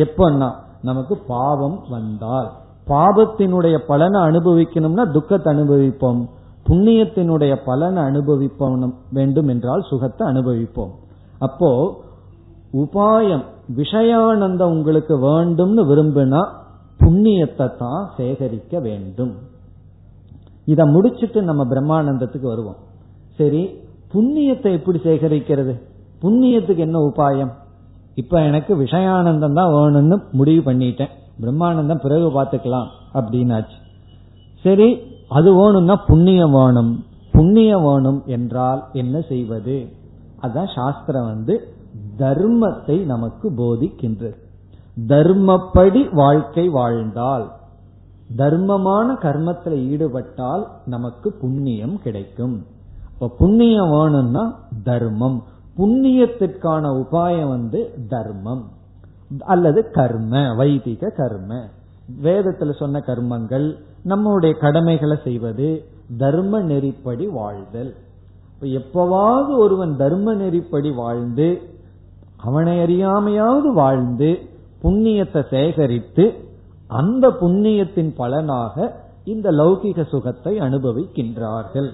[0.04, 0.48] எப்பன்னா
[0.88, 2.48] நமக்கு பாவம் வந்தால்.
[2.88, 6.20] பாபத்தினுடைய பலனை அனுபவிக்கணும்னா துக்கத்தை அனுபவிப்போம்.
[6.68, 10.92] புண்ணியத்தினுடைய பலனை அனுபவிப்போம் வேண்டும் என்றால் சுகத்தை அனுபவிப்போம்.
[11.38, 11.70] அப்போ
[12.72, 13.44] உபாயம்
[13.76, 16.40] விஷயானந்தம் உங்களுக்கு வேண்டும்னு விரும்பினா
[17.00, 19.32] புண்ணியத்தை தான் சேகரிக்க வேண்டும்.
[20.64, 22.78] இத முடிச்சிட்டு நம்ம பிரம்மானந்தத்துக்கு வருவோம்.
[23.38, 23.62] சரி
[24.14, 25.74] புண்ணியத்தை எப்படி சேகரிக்கிறது?
[26.22, 27.52] புண்ணியத்துக்கு என்ன உபாயம்?
[28.14, 31.12] இப்ப எனக்கு விஷயானந்தம் தான் வேணும்னு முடிவு பண்ணிட்டேன்.
[31.40, 33.78] பிரம்மானந்தம் பிறகு பார்த்துக்கலாம் அப்படின்னாச்சு.
[34.62, 34.98] சரி
[35.28, 37.04] அது வேணும்னா புண்ணியம் வேணும்.
[37.32, 39.88] புண்ணியம் வேணும் என்றால் என்ன செய்வது?
[40.42, 41.74] அதான் சாஸ்திரம் வந்து
[42.18, 44.36] தர்மத்தை நமக்கு போதிக்கின்றது.
[45.06, 47.56] தர்மப்படி வாழ்க்கை வாழ்ந்தால்
[48.36, 52.66] தர்மமான கர்மத்தில் ஈடுபட்டால் நமக்கு புண்ணியம் கிடைக்கும்.
[53.12, 55.42] இப்ப புண்ணியம் வேணும்னா தர்மம்.
[55.76, 58.64] புண்ணியத்திற்கான உபாயம் வந்து தர்மம்.
[59.38, 61.68] அல்லது கர்ம வைதிக கர்ம.
[62.22, 65.84] வேதத்துல சொன்ன கர்மங்கள் நம்முடைய கடமைகளை செய்வது
[66.18, 67.94] தர்ம நெறிப்படி வாழ்தல்.
[68.60, 71.62] இப்ப எப்பவாவது ஒருவன் தர்ம நெறிப்படி வாழ்ந்து
[72.36, 74.38] அவனை அறியாமையாவது வாழ்ந்து
[74.82, 76.34] புண்ணியத்தை சேகரித்து
[76.86, 81.90] அந்த புண்ணியத்தின் பலனாக இந்த லௌகிக சுகத்தை அனுபவிக்கின்றார்கள்.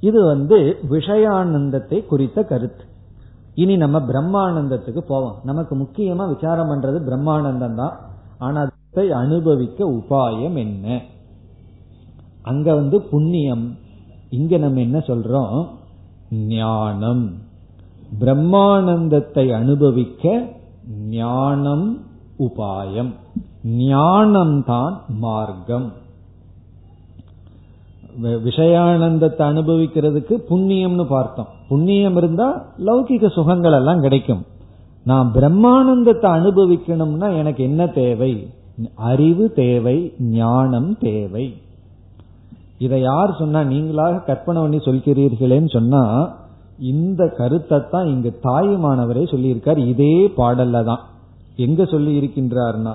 [0.00, 2.84] இது வந்து விஷயானந்தத்தை குறித்த கருத்து.
[3.54, 5.38] இனி நம்ம பிரம்மானந்தத்துக்கு போவோம்.
[5.44, 7.98] நமக்கு முக்கியமா விசாரம் பண்றது பிரம்மானந்தம் தான்.
[8.38, 11.00] ஆனா அதை அனுபவிக்க உபாயம் என்ன?
[12.42, 13.76] அங்க வந்து புண்ணியம்.
[14.30, 15.66] இங்க நம்ம என்ன சொல்றோம்?
[16.30, 17.32] ஞானம்.
[18.20, 20.48] பிரம்மானந்தத்தை அனுபவிக்க
[21.08, 22.04] ஞானம்
[22.38, 23.14] உபாயம்.
[23.66, 25.92] ஞானம்தான் மார்க்கம்.
[28.20, 31.46] விஷயானந்தத்தை அனுபவிக்கிறதுக்கு புண்ணியம்னு பார்த்தோம்.
[31.68, 34.42] புண்ணியம் இருந்தா லௌகிக சுகங்கள் எல்லாம் கிடைக்கும்.
[35.04, 38.48] நான் பிரம்மானந்தத்தை அனுபவிக்கணும்னா எனக்கு என்ன தேவை?
[38.94, 41.54] அறிவு தேவை ஞானம் தேவை.
[42.78, 46.34] இதை யார் சொன்னா நீங்களாக கற்பனை பண்ணி சொல்கிறீர்களேன்னு சொன்னா
[46.78, 49.86] இந்த கருத்தை தான் இங்கு தாயுமானவரே சொல்லியிருக்கார்.
[49.86, 51.00] இதே பாடல்ல தான்.
[51.56, 52.94] எங்க சொல்லி இருக்கின்றார்னா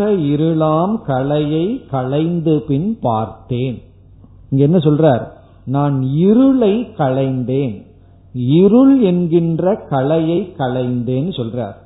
[0.00, 3.82] துஷ்ட இருளாம் கலையை களைந்து பின் பார்த்தேன்.
[4.50, 5.26] இங்க என்ன சொல்றார்?
[5.64, 7.86] நான் இருளை களைந்தேன்.
[8.32, 11.76] இருள் என்கின்ற கலையை களைந்தேன்னு சொல்றார்.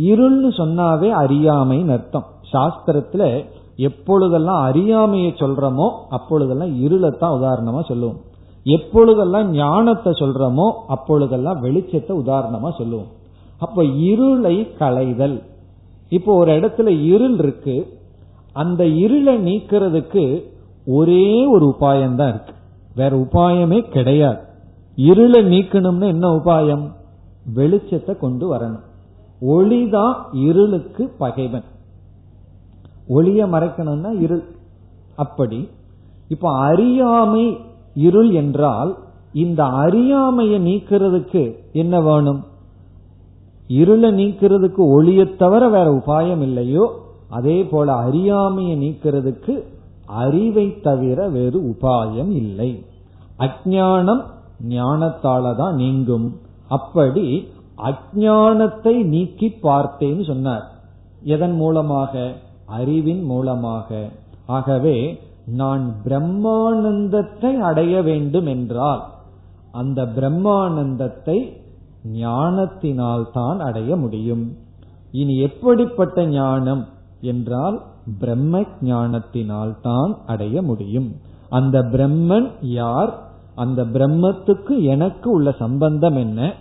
[0.00, 2.26] இருள்னு சொன்னாவே அறியாமைன்னு அர்த்தம்.
[2.52, 3.44] சாஸ்திரத்துல
[3.76, 8.20] எப்பொழுதெல்லாம் அறியாமையை சொல்றோமோ அப்பொழுதெல்லாம் இருளைத்தான் உதாரணமா சொல்லுவோம்.
[8.64, 13.10] எப்பொழுதெல்லாம் ஞானத்தை சொல்றோமோ அப்பொழுதெல்லாம் வெளிச்சத்தை உதாரணமா சொல்லுவோம்.
[13.58, 15.42] அப்ப இருளை களைதல்.
[16.10, 17.98] இப்போ ஒரு இடத்துல இருள் இருக்கு.
[18.52, 20.42] அந்த இருளை நீக்கிறதுக்கு
[20.86, 22.52] ஒரே ஒரு உபாயம் தான் இருக்கு.
[22.94, 24.40] வேற உபாயமே கிடையாது.
[24.94, 26.92] இருளை நீக்கணும்னு என்ன உபாயம்?
[27.56, 28.80] வெளிச்சத்தை கொண்டு வரணும்.
[29.40, 31.64] ஒளிதான் இருளுக்கு பகைவன்.
[33.08, 34.44] ஒளிய மறைக்கணும்னா இருள்.
[35.16, 35.68] அப்படி
[36.28, 37.56] இப்ப அறியாமை
[37.94, 38.96] இருள் என்றால்
[39.32, 42.44] இந்த அறியாமையை நீக்கிறதுக்கு என்ன வேணும்?
[43.78, 46.84] இருளை நீக்கிறதுக்கு ஒளியை தவிர வேற உபாயம் இல்லையோ
[47.28, 49.54] அதே போல அறியாமையை நீக்கிறதுக்கு
[50.22, 52.70] அறிவை தவிர வேறு உபாயம் இல்லை.
[53.38, 54.22] அஜானம்
[54.68, 56.26] ஞானத்தால தான் நீங்கும்.
[56.68, 57.26] அப்படி
[57.82, 60.64] அஜானத்தை நீக்கி பார்த்தேன்னு சொன்னார்.
[61.22, 62.32] எதன் மூலமாக?
[62.66, 64.08] அறிவின் மூலமாக.
[64.46, 64.96] ஆகவே
[65.60, 69.02] நான் பிரம்மானந்தத்தை அடைய வேண்டும் என்றால்
[69.72, 71.38] அந்த பிரம்மானந்தத்தை
[72.04, 74.56] ஞானத்தினால் தான் அடைய முடியும்.
[75.12, 76.86] இனி எப்படிப்பட்ட ஞானம்
[77.20, 77.82] என்றால்
[78.20, 81.12] பிரம்ம ஞானத்தினால் தான் அடைய முடியும்.
[81.48, 83.18] அந்த பிரம்மன் யார்?
[83.54, 86.54] அந்த பிரம்மத்துக்கு எனக்கு உள்ள சம்பந்தம் என்ன?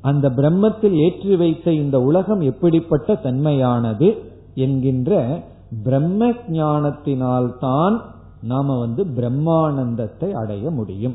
[0.00, 4.18] அந்த பிரம்மத்தில் ஏற்றி வைத்த இந்த உலகம் எப்படிப்பட்ட தன்மையானது
[4.54, 5.42] என்கின்ற
[5.84, 8.00] பிரம்ம ஞானத்தினால் தான்
[8.42, 11.14] நாம வந்து பிரம்மானந்தத்தை அடைய முடியும்.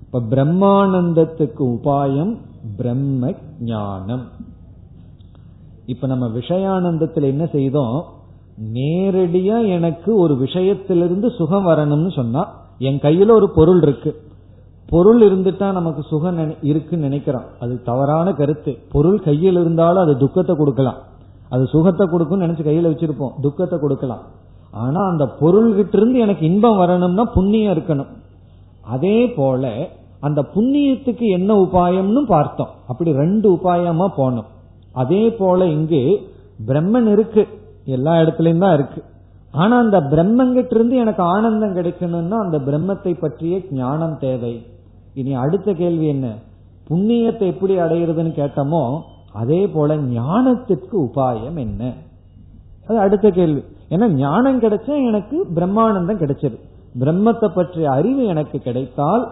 [0.00, 2.36] இப்ப பிரம்மானந்தத்துக்கு உபாயம்
[2.76, 4.26] பிரம்ம ஞானம்
[5.86, 8.04] இப்ப நம்ம விஷயானந்தத்தில் என்ன செய்தோம்?
[8.72, 14.22] நேரடியா எனக்கு ஒரு விஷயத்திலிருந்து சுகம் வரணும்னு சொன்னா என் கையில ஒரு பொருள் இருக்கு.
[14.88, 17.44] பொருள் இருந்துட்டா நமக்கு சுகம் இருக்குன்னு நினைக்கிறோம்.
[17.60, 18.78] அது தவறான கருத்து.
[18.92, 20.96] பொருள் கையில் இருந்தாலும் அது துக்கத்தை கொடுக்கலாம்.
[21.48, 23.40] அது சுகத்தை கொடுக்கும் நினைச்சு கையில வச்சிருப்போம்.
[23.40, 24.22] துக்கத்தை கொடுக்கலாம்.
[24.70, 28.06] ஆனா அந்த பொருள்கிட்ட இருந்து எனக்கு இன்பம் வரணும்னா புண்ணியம் இருக்கணும்.
[28.82, 29.88] அதே போல
[30.20, 32.68] அந்த புண்ணியத்துக்கு என்ன உபாயம்னு பார்த்தோம்.
[32.88, 34.48] அப்படி ரெண்டு உபாயமா போனோம்.
[34.92, 36.30] அதே போல இங்கு
[36.66, 37.46] பிரம்மன் இருக்கு.
[37.84, 39.02] எல்லா இடத்துலயும் தான் இருக்கு.
[39.52, 44.66] ஆனா அந்த பிரம்மங்கிட்ட இருந்து எனக்கு ஆனந்தம் கிடைக்கணும்னா அந்த பிரம்மத்தை பற்றிய ஞானம் தேவை.
[45.14, 46.34] இனி அடுத்த கேள்வி என்ன?
[46.90, 49.00] புண்ணியத்தை எப்படி அடையிறதுன்னு கேட்டோமோ
[49.32, 51.92] அதே போல ஞானத்திற்கு உபாயம் என்ன?
[52.86, 53.62] அது அடுத்த கேள்வி.
[53.90, 56.58] ஏன்னா ஞானம் கிடைச்சா எனக்கு பிரம்மானந்தம் கிடைச்சது.
[56.98, 59.24] பிரம்மத்தை பற்றிய அறிவு எனக்கு கிடைத்தால்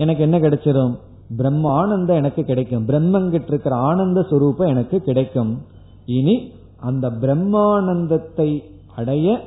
[0.00, 0.98] எனக்கு என்ன கிடைச்சிடும்
[1.36, 2.86] பிரம்ம ஆனந்தம் எனக்கு கிடைக்கும்.
[2.86, 5.58] பிரம்மங்கிட்ட இருக்கிற ஆனந்த சுரூபம் எனக்கு கிடைக்கும்.
[6.04, 8.62] இனி அந்த பிரம்மானந்தத்தை
[8.96, 9.40] அடைய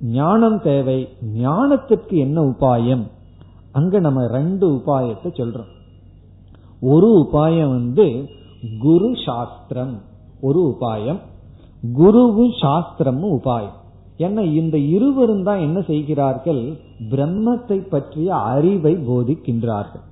[0.00, 1.08] ஞானம் தேவை.
[1.34, 3.02] ஞானத்திற்கு என்ன உபாயம்?
[3.72, 5.72] அங்க நம்ம ரெண்டு உபாயத்தை சொல்றோம்.
[6.80, 8.26] ஒரு உபாயம் வந்து
[8.78, 10.00] குரு சாஸ்திரம்.
[10.40, 11.20] ஒரு உபாயம்.
[11.98, 13.76] குருவும் சாஸ்திரமும் உபாயம்.
[14.18, 16.76] ஏன்னா இந்த இருவரும் தான் என்ன செய்கிறார்கள்?
[17.10, 20.04] பிரம்மத்தை பற்றிய அறிவை போதிக்கின்றார்கள்.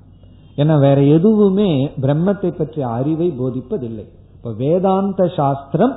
[0.57, 4.05] ஏன்னா வேற எதுவுமே பிரம்மத்தை பற்றிய அறிவை போதிப்பதில்லை.
[4.37, 5.95] இப்ப வேதாந்த சாஸ்திரம்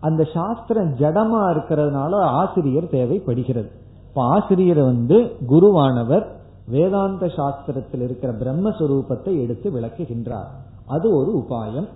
[0.00, 3.70] அந்த சாஸ்திரம் ஜடமா இருக்கிறதுனால ஆசிரியர் தேவைப்படுகிறது.
[4.08, 5.16] இப்ப ஆசிரியர் வந்து
[5.48, 6.26] குருவானவர்
[6.68, 10.50] வேதாந்த சாஸ்திரத்தில் இருக்கிற பிரம்மஸ்வரூபத்தை எடுத்து விளக்குகின்றார்.
[10.86, 11.88] அது ஒரு உபாயம்.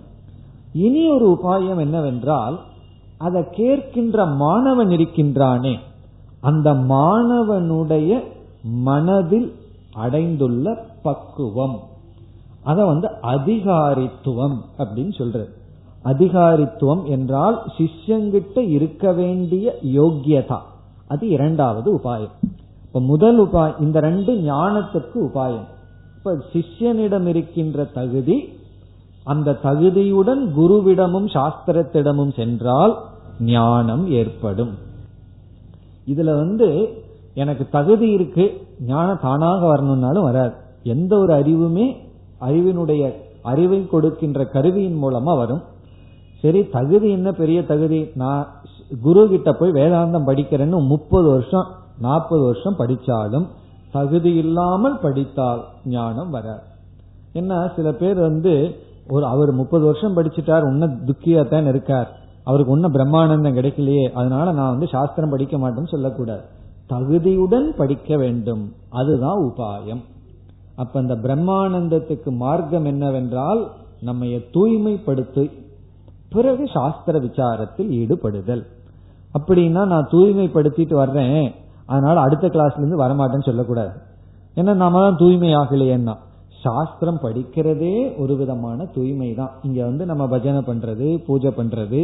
[0.73, 2.59] இனி ஒரு உபாயம் என்னவென்றால்
[3.17, 5.77] அதை கேட்கின்ற மாணவன் இருக்கின்றானே
[6.39, 8.23] அந்த மாணவனுடைய
[8.63, 9.55] மனதில்
[9.93, 11.79] அடைந்துள்ள பக்குவம்.
[12.63, 15.49] அத வந்து அதிகாரித்துவம் அப்படின்னு சொல்றது.
[16.03, 20.59] அதிகாரித்துவம் என்றால் சிஷ்யங்கிட்ட இருக்க வேண்டிய யோக்கியதா.
[21.07, 22.49] அது இரண்டாவது உபாயம்.
[22.85, 25.65] இப்ப முதல் உபாயம் இந்த ரெண்டு ஞானத்துக்கு உபாயம்.
[26.17, 28.49] இப்ப சிஷ்யனிடம் இருக்கின்ற தகுதி
[29.23, 32.97] அந்த தகுதியுடன் குருவிடமும் சாஸ்திரத்திடமும் சென்றால்
[33.39, 34.73] ஞானம் ஏற்படும்.
[36.07, 36.89] இதுல வந்து
[37.33, 40.53] எனக்கு தகுதி இருக்கு ஞானம் தானாக வரணும்னாலும் வராது.
[40.83, 41.95] எந்த ஒரு அறிவுமே
[42.41, 45.61] அறிவினுடைய அறிவை கொடுக்கின்ற கருவியின் மூலமா வரும்.
[46.41, 48.09] சரி தகுதி என்ன பெரிய தகுதி?
[48.13, 48.47] நான்
[49.01, 51.67] குரு கிட்ட போய் வேதாந்தம் படிக்கிறேன்னு முப்பது வருஷம்
[51.99, 53.45] நாற்பது வருஷம் படிச்சாலும்
[53.91, 56.61] தகுதி இல்லாமல் படித்தால் ஞானம் வராது.
[57.33, 58.75] என்ன சில பேர் வந்து
[59.07, 62.17] ஒரு அவர் முப்பது வருஷம் படிச்சுட்டார் உன்ன துக்கியா தான் இருக்கார்.
[62.43, 64.11] அவருக்கு ஒன்னும் பிரம்மானந்தம் கிடைக்கலையே.
[64.11, 66.41] அதனால நான் வந்து சாஸ்திரம் படிக்க மாட்டேன்னு சொல்லக்கூடாது.
[66.89, 68.73] தகுதியுடன் படிக்க வேண்டும்.
[68.89, 70.01] அதுதான் உபாயம்.
[70.75, 75.51] அப்ப இந்த பிரம்மானந்தத்துக்கு மார்க்கம் என்னவென்றால் நம்ம தூய்மைப்படுத்தி
[76.29, 78.65] பிறகு சாஸ்திர விசாரத்தில் ஈடுபடுதல்.
[79.39, 81.53] அப்படின்னா நான் தூய்மைப்படுத்திட்டு வர்றேன்.
[81.85, 83.91] அதனால அடுத்த கிளாஸ்ல இருந்து வரமாட்டேன்னு சொல்லக்கூடாது.
[84.55, 86.15] ஏன்னா நாம தான் தூய்மை ஆகலையேன்னா
[86.63, 92.01] சாஸ்திரம் படிக்கிறதே ஒரு விதமான தூய்மை தான் இங்க வந்து நம்ம பஜனை பண்றது பூஜை பண்றது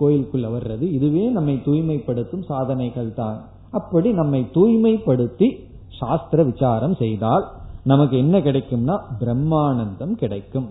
[0.00, 3.38] கோயிலுக்குள்ள வர்றது இதுவே நம்மை தூய்மைப்படுத்தும் சாதனைகள் தான்.
[3.70, 5.48] அப்படி நம்மை தூய்மைப்படுத்தி
[6.00, 7.44] சாஸ்திர விசாரம் செய்தால்
[7.84, 10.68] நமக்கு என்ன கிடைக்கும்னா பிரம்மானந்தம் கிடைக்கும்.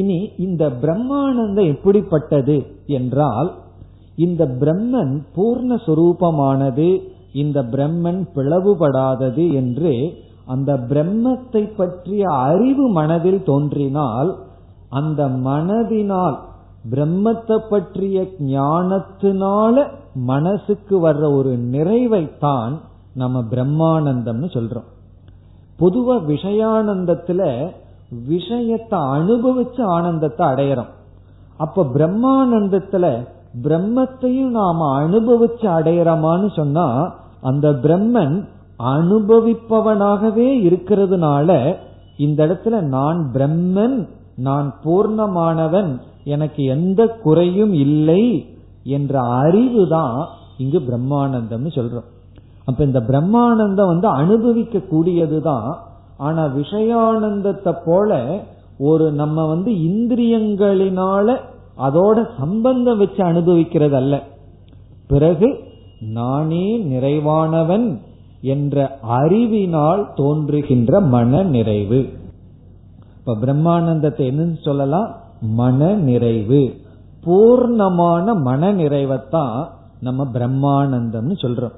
[0.00, 2.56] இனி இந்த பிரம்மானந்தம் எப்படிப்பட்டது
[2.98, 3.50] என்றால்
[4.26, 6.88] இந்த பிரம்மன் பூர்ண சுரூபமானது
[7.42, 9.92] இந்த பிரம்மன் பிளவுபடாதது என்று
[10.46, 14.30] அந்த பிரம்மத்தை பற்றிய அறிவு மனதில் தோன்றினால்
[14.90, 16.36] அந்த மனதினால்
[16.90, 22.74] பிரம்மத்தை பற்றிய ஞானத்தினால மனசுக்கு வர்ற ஒரு நிறைவைத்தான்
[23.14, 24.88] நம்ம பிரம்மானந்தம்னு சொல்றோம்.
[25.78, 27.42] பொதுவா விஷயானந்தத்துல
[28.26, 30.92] விஷயத்தை அனுபவிச்சு ஆனந்தத்தை அடையறோம்.
[31.56, 33.06] அப்ப பிரம்மானந்தத்துல
[33.62, 36.86] பிரம்மத்தையும் நாம அனுபவிச்சு அடையிறோமான்னு சொன்னா
[37.40, 38.36] அந்த பிரம்மன்
[38.78, 41.76] அனுபவிப்பவனாகவே இருக்கிறதுனால
[42.16, 48.48] இந்த இடத்துல நான் பிரம்மன் நான் பூர்ணமானவன் எனக்கு எந்த குறையும் இல்லை
[48.84, 52.04] என்ற அறிவு தான் இங்கு பிரம்மானந்தம்னு சொல்றோம்.
[52.64, 55.76] அப்ப இந்த பிரம்மானந்தம் வந்து அனுபவிக்க கூடியதுதான்
[56.16, 58.40] ஆனா விஷயானந்தத்தை போல
[58.78, 61.36] ஒரு நம்ம வந்து இந்திரியங்களினால
[61.78, 64.22] அதோட சம்பந்தம் வச்சு அனுபவிக்கிறது அல்ல
[65.06, 65.58] பிறகு
[66.12, 67.98] நானே நிறைவானவன்
[68.46, 68.86] என்ற
[69.18, 72.00] அறிவினால் தோன்றுகின்ற மன நிறைவு
[73.18, 75.08] இப்ப பிரம்மானந்தத்தை என்னன்னு சொல்லலாம்?
[75.60, 76.60] மன நிறைவு
[77.24, 79.56] பூர்ணமான மன நிறைவைத்தான்
[80.00, 81.76] நம்ம பிரம்மானந்தம்னு சொல்றோம்.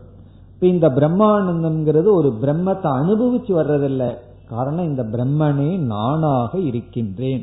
[0.54, 4.10] இப்ப இந்த பிரம்மானந்தம்ங்கிறது ஒரு பிரம்மத்தை அனுபவிச்சு வர்றதில்லை.
[4.48, 7.42] காரணம் இந்த பிரம்மனே நானாக இருக்கின்றேன்.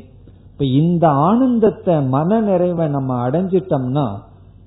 [0.52, 4.06] இப்ப இந்த ஆனந்தத்தை மன நிறைவை நம்ம அடைஞ்சிட்டோம்னா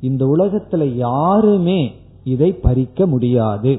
[0.02, 1.80] இந்த உலகத்துல யாருமே
[2.24, 3.74] இதை பறிக்க முடியாது.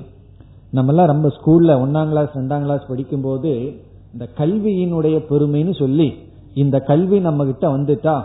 [0.72, 3.80] நம்மெல்லாம் ரொம்ப ஸ்கூல்ல ஒன்னாம் கிளாஸ் ரெண்டாம் கிளாஸ் படிக்கும் போது
[4.12, 6.14] இந்த கல்வியினுடைய பெருமைன்னு சொல்லி
[6.54, 8.22] இந்த கல்வி நம்ம கிட்ட வந்துட்டா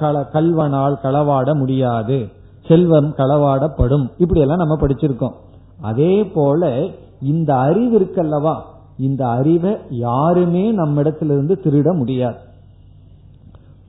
[0.00, 2.28] கல்வனால் களவாட முடியாது
[2.68, 4.10] செல்வம் களவாடப்படும்.
[4.18, 5.34] இப்படி எல்லாம் நம்ம படிச்சிருக்கோம்.
[5.80, 6.86] அதே போல
[7.22, 8.54] இந்த அறிவு இருக்கல்லவா?
[8.98, 12.36] இந்த அறிவை யாருமே நம்ம இடத்திலிருந்து திருட முடியாது.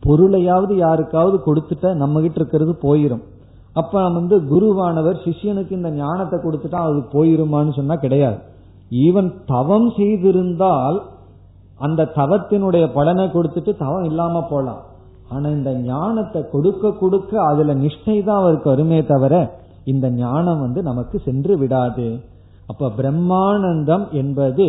[0.03, 3.23] பொருளையாவது யாருக்காவது கொடுத்துட்டா நம்ம கிட்ட இருக்கிறது போயிரும்.
[3.75, 8.37] அப்ப வந்து குருவானவர் சிஷ்யனுக்கு இந்த ஞானத்தை கொடுத்துட்டா அது போயிருமான்னு சொன்னா கிடையாது.
[9.05, 10.97] ஈவன் தவம் செய்திருந்தால்
[11.79, 14.83] அந்த தவத்தினுடைய பலனை கொடுத்துட்டு தவம் இல்லாம போலாம்.
[15.29, 19.33] ஆனா இந்த ஞானத்தை கொடுக்க கொடுக்க அதுல நிஷ்டை தான் அவருக்கு வருமே தவிர
[19.93, 22.07] இந்த ஞானம் வந்து நமக்கு சென்று விடாது.
[22.67, 24.67] அப்ப பிரம்மானந்தம் என்பது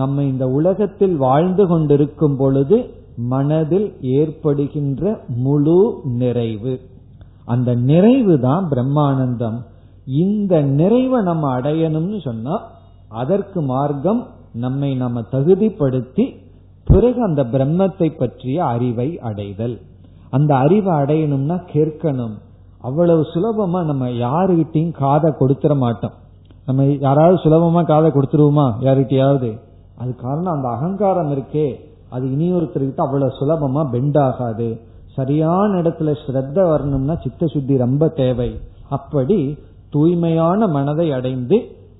[0.00, 2.76] நம்ம இந்த உலகத்தில் வாழ்ந்து கொண்டிருக்கும் பொழுது
[3.32, 5.02] மனதில் ஏற்படுகின்ற
[5.46, 5.80] முழு
[6.20, 6.74] நிறைவு.
[7.52, 9.58] அந்த நிறைவு தான் பிரம்மானந்தம்.
[10.06, 12.54] இந்த நிறைவை நம்ம அடையணும்னு சொன்னா
[13.22, 14.20] அதற்கு மார்க்கம்
[14.64, 16.24] நம்மை நம்ம தகுதிப்படுத்தி
[16.84, 19.76] பிறகு அந்த பிரம்மத்தை பற்றிய அறிவை அடைதல்.
[20.30, 22.36] அந்த அறிவை அடையணும்னா கேட்கணும்.
[22.80, 26.16] அவ்வளவு சுலபமா நம்ம யாருகிட்டையும் காதை கொடுத்துட மாட்டோம்.
[26.66, 28.66] நம்ம யாராவது சுலபமா காதை கொடுத்துருவோமா?
[28.80, 29.50] யாருகிட்டயாவது?
[29.98, 31.68] அது காரணம் அந்த அகங்காரம் இருக்கே.
[32.08, 34.68] அது இனியொருத்தர்கிட்ட அவ்வளவு சுலபமா பெண்ட் ஆகாது.
[35.16, 38.50] சரியான இடத்துல ஸ்ரத்த வரணும்னா சித்த சுத்தி ரொம்ப தேவை.
[38.88, 39.38] அப்படி
[39.90, 41.58] தூய்மையான மனதை அடைந்து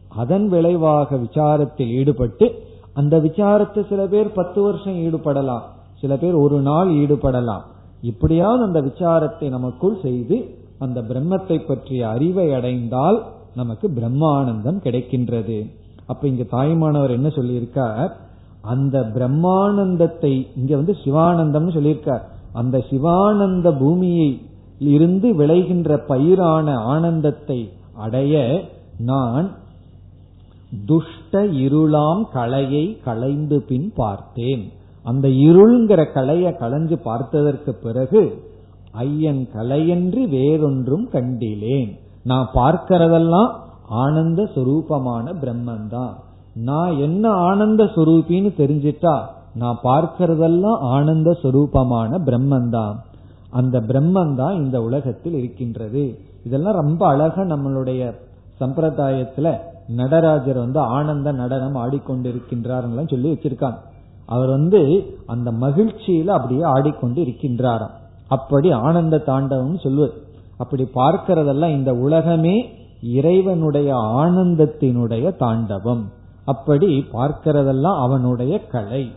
[0.08, 2.46] அதன் விளைவாக விசாரத்தில் ஈடுபட்டு
[2.94, 5.66] அந்த விசாரத்தை சில பேர் பத்து வருஷம் ஈடுபடலாம்
[6.00, 7.64] சில பேர் ஒரு நாள் ஈடுபடலாம்.
[8.02, 10.36] இப்படியாவது அந்த விசாரத்தை நமக்குள் செய்து
[10.78, 13.18] அந்த பிரம்மத்தை பற்றிய அறிவை அடைந்தால்
[13.54, 15.58] நமக்கு பிரம்மானந்தம் கிடைக்கின்றது.
[16.06, 18.10] அப்ப இங்க தாய்மானவர் என்ன சொல்லியிருக்கார்?
[18.62, 22.24] அந்த பிரம்மானந்தத்தை இங்க வந்து சிவானந்தம்னு சொல்லியிருக்கார்.
[22.52, 24.42] அந்த சிவானந்த பூமியை
[24.78, 28.62] இருந்து விளைகின்ற பயிரான ஆனந்தத்தை அடைய
[28.98, 29.50] நான்
[30.86, 34.72] துஷ்ட இருளாம் கலையை களைந்து பின் பார்த்தேன்.
[35.02, 38.42] அந்த இருள்ங்கிற கலையை களைஞ்சு பார்த்ததற்கு பிறகு
[38.92, 41.98] ஐயன் கலையன்றி வேறொன்றும் கண்டிலேன்.
[42.24, 43.50] நான் பார்க்கிறதெல்லாம்
[43.88, 46.14] ஆனந்த சுரூபமான பிரம்மன்தான்.
[46.54, 52.94] நான் என்ன ஆனந்த சுரூபின்னு தெரிஞ்சிட்டா நான் பார்க்கிறதெல்லாம் ஆனந்த சுரூபமான பிரம்மந்தான்
[53.50, 56.18] அந்த பிரம்மந்தான் இந்த உலகத்தில் இருக்கின்றது.
[56.44, 58.14] இதெல்லாம் ரொம்ப அழகா நம்மளுடைய
[58.60, 59.56] சம்பிரதாயத்துல
[59.88, 63.76] நடராஜர் வந்து ஆனந்த நடனம் ஆடிக்கொண்டிருக்கின்றார் சொல்லி வச்சிருக்காங்க.
[64.26, 67.90] அவர் வந்து அந்த மகிழ்ச்சியில அப்படியே ஆடிக்கொண்டு இருக்கின்றாராம்.
[68.28, 70.12] அப்படி ஆனந்த தாண்டவம் சொல்லுவது
[70.58, 72.68] அப்படி பார்க்கிறதெல்லாம் இந்த உலகமே
[73.02, 76.10] இறைவனுடைய ஆனந்தத்தினுடைய தாண்டவம்.
[76.44, 79.10] அப்படி பார்க்கிறதெல்லாம் அவனுடைய கலை.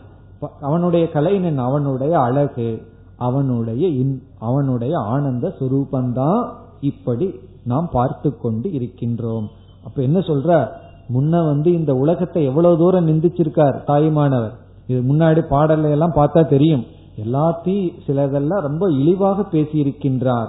[0.60, 2.82] அவனுடைய கலை அவனுடைய அழகு
[3.16, 4.02] அவனுடைய
[4.38, 7.34] அவனுடைய ஆனந்த சுரூபந்தான் இப்படி
[7.64, 9.46] நாம் பார்த்து கொண்டு இருக்கின்றோம்.
[9.84, 10.68] அப்ப என்ன சொல்ற?
[11.14, 14.52] முன்ன வந்து இந்த உலகத்தை எவ்வளவு தூரம் நிந்திச்சிருக்கார் தாய்மானவர்.
[14.86, 16.84] இது முன்னாடி பாடலை எல்லாம் பார்த்தா தெரியும்.
[17.24, 20.48] எல்லாத்தையும் சிலதெல்லாம் ரொம்ப இழிவாக பேசி இருக்கின்றார்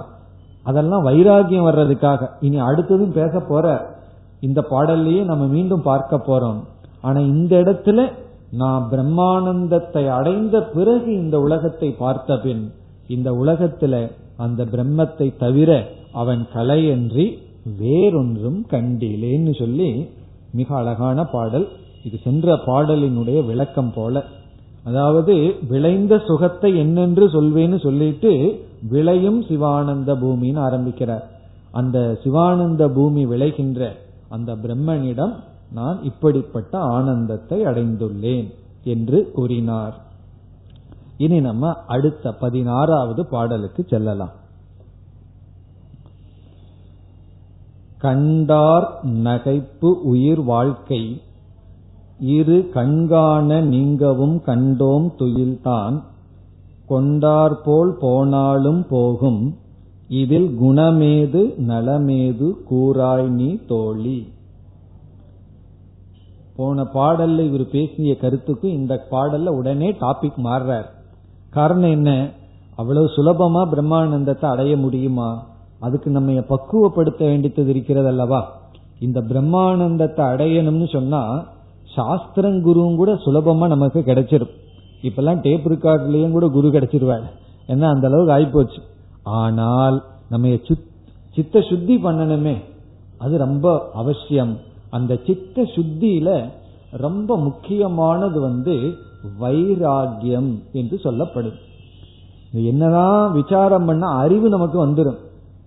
[0.62, 2.28] அதெல்லாம் வைராகியம் வர்றதுக்காக.
[2.40, 3.94] இனி அடுத்ததும் பேச போற.
[4.40, 6.60] இந்த பாடல்லையே நம்ம மீண்டும் பார்க்க போறோம்.
[7.00, 8.10] ஆனா இந்த இடத்துல
[8.50, 12.72] நான் பிரம்மானந்தத்தை அடைந்த பிறகு இந்த உலகத்தை பார்த்த பின்
[13.06, 17.44] இந்த உலகத்துல அந்த பிரம்மத்தை தவிர அவன் கலையன்றி
[17.78, 20.08] வேறொன்றும் கண்டிலேன்னு சொல்லி
[20.52, 21.68] மிக அழகான பாடல்.
[22.02, 24.24] இது சென்ற பாடலினுடைய விளக்கம் போல.
[24.84, 31.24] அதாவது விளைந்த சுகத்தை என்னென்று சொல்வேன்னு சொல்லிட்டு விளையும் சிவானந்த பூமின்னு ஆரம்பிக்கிறார்.
[31.72, 33.88] அந்த சிவானந்த பூமி விளைகின்ற
[34.28, 35.34] அந்த பிரம்மனிடம்
[35.72, 38.54] நான் இப்படிப்பட்ட ஆனந்தத்தை அடைந்துள்ளேன்
[38.84, 40.04] என்று கூறினார்.
[41.16, 44.44] இனி நம்ம அடுத்த பதினாறாவது பாடலுக்கு செல்லலாம்.
[47.98, 51.22] கண்டார் நகைப்பு உயிர் வாழ்க்கை.
[52.20, 56.02] இரு கண்காண நீங்கவும் கண்டோம் துயில்தான்.
[56.88, 59.58] கொண்டார்போல் போனாலும் போகும்.
[60.08, 64.34] இதில் குணமேது நலமேது கூறாய் நீ தோழி.
[66.56, 70.84] போன பாடல்ல இவர் பேசிய கருத்துக்கும் இந்த பாடல்ல உடனே டாபிக் மாறுறார்.
[71.50, 72.30] காரணம் என்ன?
[72.76, 75.46] அவ்வளவு சுலபமா பிரம்மானந்தத்தை அடைய முடியுமா?
[75.80, 78.60] அதுக்கு நம்ம பக்குவப்படுத்த வேண்டியது இருக்கிறது அல்லவா?
[79.00, 81.48] இந்த பிரம்மானந்தத்தை அடையணும்னு சொன்னா
[81.94, 84.54] சாஸ்திரம் குருவும் கூட சுலபமா நமக்கு கிடைச்சிடும்
[85.02, 87.24] இப்பெல்லாம் டேப் ரெக்கார்ட்லயும் கூட குரு கிடைச்சிருவாள்
[87.68, 88.80] ஏன்னா அந்த அளவுக்கு ஆயிப்போச்சு.
[89.22, 90.56] ஆனால் நம்ம
[91.34, 92.56] சித்த சுத்தி பண்ணணுமே.
[93.18, 94.56] அது ரொம்ப அவசியம்.
[94.90, 96.50] அந்த சித்த சுத்தியில
[96.90, 98.94] ரொம்ப முக்கியமானது வந்து
[99.40, 101.56] வைராகியம் என்று சொல்லப்படும்
[102.52, 105.16] என்னதான் விசாரம் பண்ண அறிவு நமக்கு வந்துடும்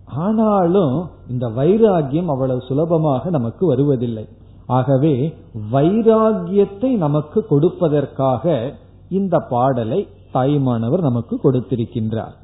[0.05, 4.27] ஆனாலும் இந்த வைராகியம் அவ்வளவு சுலபமாக நமக்கு வருவதில்லை.
[4.65, 5.35] ஆகவே
[5.71, 8.73] வைராகியத்தை நமக்கு கொடுப்பதற்காக
[9.09, 12.35] இந்த பாடலை தாய்மானவர் நமக்கு கொடுத்திருக்கின்றார்.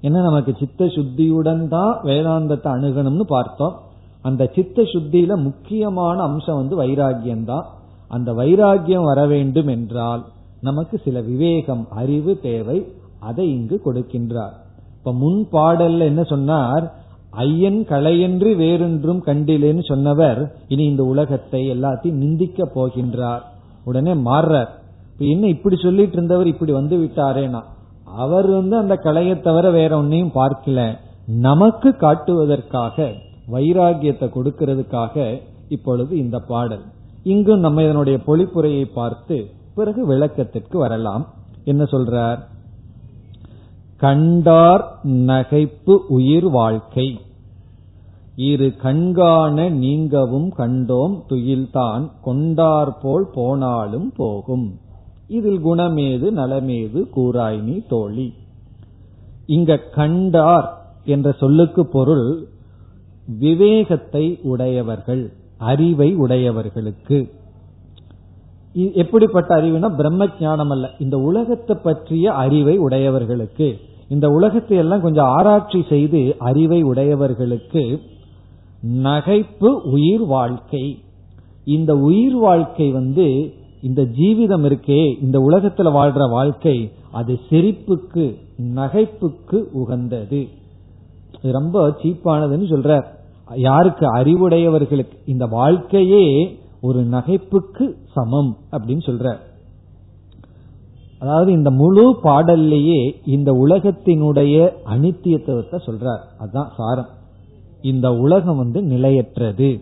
[0.00, 3.78] என்ன நமக்கு சித்த சுத்தியுடன் தான் வேதாந்தத்தை அணுகணும்னு பார்த்தோம்.
[4.22, 7.66] அந்த சித்த சுத்தியில முக்கியமான அம்சம் வந்து வைராகியம் தான்
[8.08, 10.24] அந்த வைராகியம் வர வேண்டும் என்றால்
[10.60, 12.92] நமக்கு சில விவேகம் அறிவு தேவை.
[13.20, 14.54] அதை இங்கு கொடுக்கின்றார்.
[14.98, 16.94] இப்ப முன் பாடல்ல என்ன சொன்னார்?
[17.30, 23.40] ஐயன் கலையென்று வேறொன்றும் கண்டிலேன்னு சொன்னவர் இனி இந்த உலகத்தை எல்லாத்தையும் நிந்திக்க போகின்றார்.
[23.84, 24.70] உடனே மாறுறார்.
[25.12, 27.62] இப்ப என்ன இப்படி சொல்லிட்டு இருந்தவர் இப்படி வந்து விட்டாரேனா?
[28.04, 30.98] அவர் வந்து அந்த கலையை தவிர வேற ஒன்னையும் பார்க்கல.
[31.26, 33.12] நமக்கு காட்டுவதற்காக
[33.52, 36.84] வைராகியத்தை கொடுக்கிறதுக்காக இப்பொழுது இந்த பாடல்.
[37.22, 41.34] இங்கும் நம்ம இதனுடைய பொழிப்புரையை பார்த்து பிறகு விளக்கத்திற்கு வரலாம்.
[41.64, 42.38] என்ன சொல்றார்?
[43.96, 47.20] கண்டார் நகைப்பு உயிர் வாழ்க்கை.
[48.36, 52.10] இரு கண்காண நீங்கவும் கண்டோம் துயில்தான்.
[52.22, 54.78] கொண்டார் போல் போனாலும் போகும்.
[55.28, 58.34] இதில் குணமேது நலமேது கூராய்னி தோழி.
[59.46, 62.46] இங்க கண்டார் என்ற சொல்லுக்கு பொருள்
[63.38, 67.32] விவேகத்தை உடையவர்கள் அறிவை உடையவர்களுக்கு.
[68.94, 73.76] எப்படிப்பட்ட அறிவுனா பிரம்ம ஜானம் அல்ல இந்த உலகத்தை பற்றிய அறிவை உடையவர்களுக்கு.
[74.08, 78.00] இந்த உலகத்தை எல்லாம் கொஞ்சம் ஆராய்ச்சி செய்து அறிவை உடையவர்களுக்கு
[78.82, 81.02] நகைப்பு உயிர் வாழ்க்கை.
[81.64, 88.36] இந்த உயிர் வாழ்க்கை வந்து இந்த ஜீவிதம் இருக்கே இந்த உலகத்துல வாழ்ற வாழ்க்கை அது சிரிப்புக்கு
[88.74, 90.48] நகைப்புக்கு உகந்தது.
[91.42, 93.04] ரொம்ப சீப்பானதுன்னு சொல்ற
[93.54, 99.36] யாருக்கு அறிவுடையவர்களுக்கு இந்த வாழ்க்கையே ஒரு நகைப்புக்கு சமம் அப்படின்னு சொல்ற.
[101.18, 107.08] அதாவது இந்த முழு பாடல்லையே இந்த உலகத்தினுடைய அனித்தியத்துவத்தை சொல்றார் அதுதான் சாரம்.
[107.82, 109.80] இந்த உலகம் வந்து நிலையற்றது.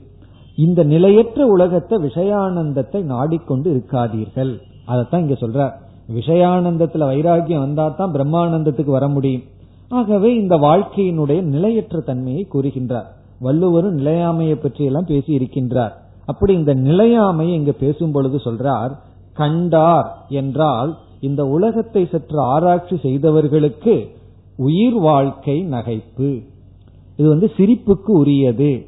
[0.57, 4.61] இந்த நிலையற்ற உலகத்தை விஷயானந்தத்தை நாடிக்கொண்டு இருக்காதீர்கள்.
[4.85, 5.73] அதைத்தான் இங்க சொல்ற.
[6.15, 9.43] விஷயானந்தத்துல வைராகியம் வந்தா தான் பிரம்மானந்தத்துக்கு வர முடியும்.
[9.89, 13.17] ஆகவே இந்த வாழ்க்கையினுடைய நிலையற்ற தன்மையை கூறுகின்றார்.
[13.39, 15.93] வள்ளுவரும் நிலையாமையை பற்றி எல்லாம் பேசி இருக்கின்றார்.
[16.27, 18.91] அப்படி இந்த நிலையாமையை இங்க பேசும் பொழுது சொல்றார்
[19.33, 24.17] கண்டார் என்றால் இந்த உலகத்தை சற்று ஆராய்ச்சி செய்தவர்களுக்கு
[24.57, 26.45] உயிர் வாழ்க்கை நகைப்பு.
[27.17, 28.87] இது வந்து சிரிப்புக்கு உரியது.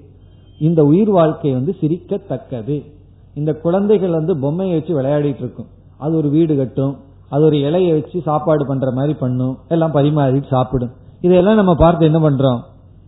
[0.59, 2.93] இந்த உயிர் வாழ்க்கை வந்து சிரிக்கத்தக்கது.
[3.35, 5.67] இந்த குழந்தைகள் வந்து பொம்மையை வச்சு விளையாடிட்டு இருக்கும்.
[5.99, 6.97] அது ஒரு வீடு கட்டும்.
[7.29, 9.59] அது ஒரு இலையை வச்சு சாப்பாடு பண்ற மாதிரி பண்ணும்.
[9.69, 10.91] எல்லாம் பரிமாறி சாப்பிடும்.
[11.21, 12.61] இதையெல்லாம் நம்ம பார்த்து என்ன பண்றோம்?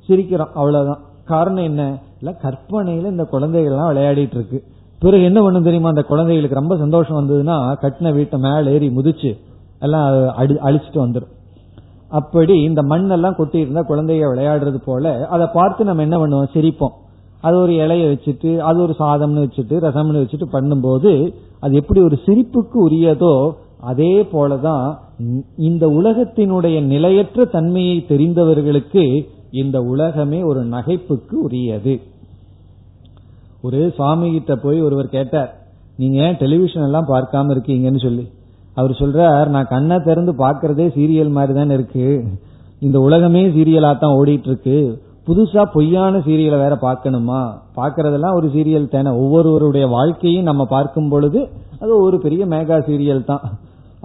[0.08, 0.52] சிரிக்கிறோம்.
[0.54, 1.00] அவ்வளவுதான்.
[1.32, 1.82] காரணம் என்ன?
[2.20, 4.58] இல்ல கற்பனையில இந்த குழந்தைகள் எல்லாம் விளையாடிட்டு இருக்கு
[5.02, 5.88] பிறகு என்ன பண்ணும் தெரியுமா?
[5.88, 9.30] அந்த குழந்தைகளுக்கு ரொம்ப சந்தோஷம் வந்ததுன்னா கட்டின வீட்டை மேல ஏறி முதிச்சு
[9.80, 10.06] எல்லாம்
[10.66, 11.32] அழிச்சிட்டு வந்துடும்
[12.10, 16.50] அப்படி இந்த மண்ணெல்லாம் கொட்டி இருந்தா குழந்தைய விளையாடுறது போல அதை பார்த்து நம்ம என்ன பண்ணுவோம்?
[16.54, 16.94] சிரிப்போம்.
[17.40, 21.12] அது ஒரு இலைய வச்சுட்டு அது ஒரு சாதம்னு வச்சுட்டு ரசம்னு வச்சுட்டு பண்ணும்போது
[21.60, 23.34] அது எப்படி ஒரு சிரிப்புக்கு உரியதோ
[23.82, 24.84] அதே போலதான்
[25.58, 29.04] இந்த உலகத்தினுடைய நிலையற்ற தன்மையை தெரிந்தவர்களுக்கு
[29.60, 31.94] இந்த உலகமே ஒரு நகைப்புக்கு உரியது.
[33.66, 35.50] ஒரு சுவாமி கிட்ட போய் ஒருவர் கேட்டார்
[36.00, 38.24] நீங்க ஏன் டெலிவிஷன் எல்லாம் பார்க்காம இருக்கீங்கன்னு சொல்லி?
[38.74, 42.06] அவர் சொல்றார் நான் கண்ணை திறந்து பாக்குறதே சீரியல் மாதிரி தானே இருக்கு.
[42.80, 44.76] இந்த உலகமே சீரியலா தான் ஓடிட்டு இருக்கு
[45.26, 47.40] புதுசா பொய்யான சீரியலை வேற பார்க்கணுமா?
[47.76, 49.10] பாக்குறதெல்லாம் ஒரு சீரியல் தானே.
[49.22, 51.40] ஒவ்வொருவருடைய வாழ்க்கையும் நம்ம பார்க்கும் பொழுது
[51.80, 53.44] அது ஒரு பெரிய மேகா சீரியல் தான்.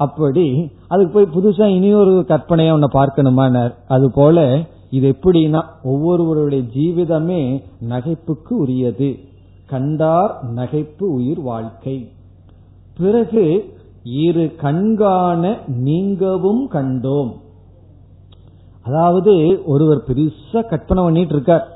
[0.05, 0.47] அப்படி
[0.87, 3.73] அதுக்கு போய் புதுசா இனியொரு கற்பனையா ஒன்ன பார்க்கணுமானார்.
[3.87, 4.39] அது போல
[4.89, 9.19] இது எப்படின்னா ஒவ்வொருவருடைய ஜீவிதமே நகைப்புக்கு உரியது.
[9.65, 12.11] கண்டார் நகைப்பு உயிர் வாழ்க்கை.
[12.97, 17.31] பிறகு இரு கண்காண நீங்கவும் கண்டோம்.
[18.83, 21.67] அதாவது ஒருவர் பெருசா கற்பனை பண்ணிட்டு இருக்கார்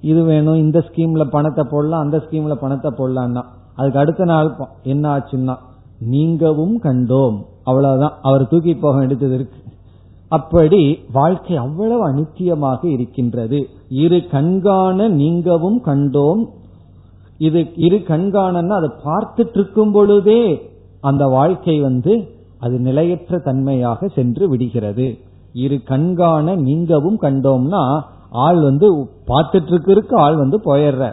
[0.00, 3.42] இது வேணும் இந்த ஸ்கீம்ல பணத்தை போடலாம் அந்த ஸ்கீம்ல பணத்தை போடலாம்னா
[3.76, 5.56] அதுக்கு அடுத்த நாள் என்ன ஆச்சுன்னா
[5.98, 7.44] நீங்கவும் கண்டோம்.
[7.64, 8.18] அவ்வளவுதான்.
[8.22, 9.58] அவர் தூக்கி போக வேண்டியது இருக்கு.
[10.28, 13.58] அப்படி வாழ்க்கை அவ்வளவு அனித்தியமாக இருக்கின்றது.
[13.88, 16.42] இரு கண்காண நீங்கவும் கண்டோம்.
[17.38, 20.42] இது இரு கண்காணன்னா அதை பார்த்துட்டு இருக்கும் பொழுதே
[21.00, 22.14] அந்த வாழ்க்கை வந்து
[22.58, 25.18] அது நிலையற்ற தன்மையாக சென்று விடுகிறது.
[25.52, 27.82] இரு கண்காண நீங்கவும் கண்டோம்னா
[28.30, 28.88] ஆள் வந்து
[29.26, 31.04] பார்த்துட்டு இருக்கிறதுக்கு ஆள் வந்து போயிடுற.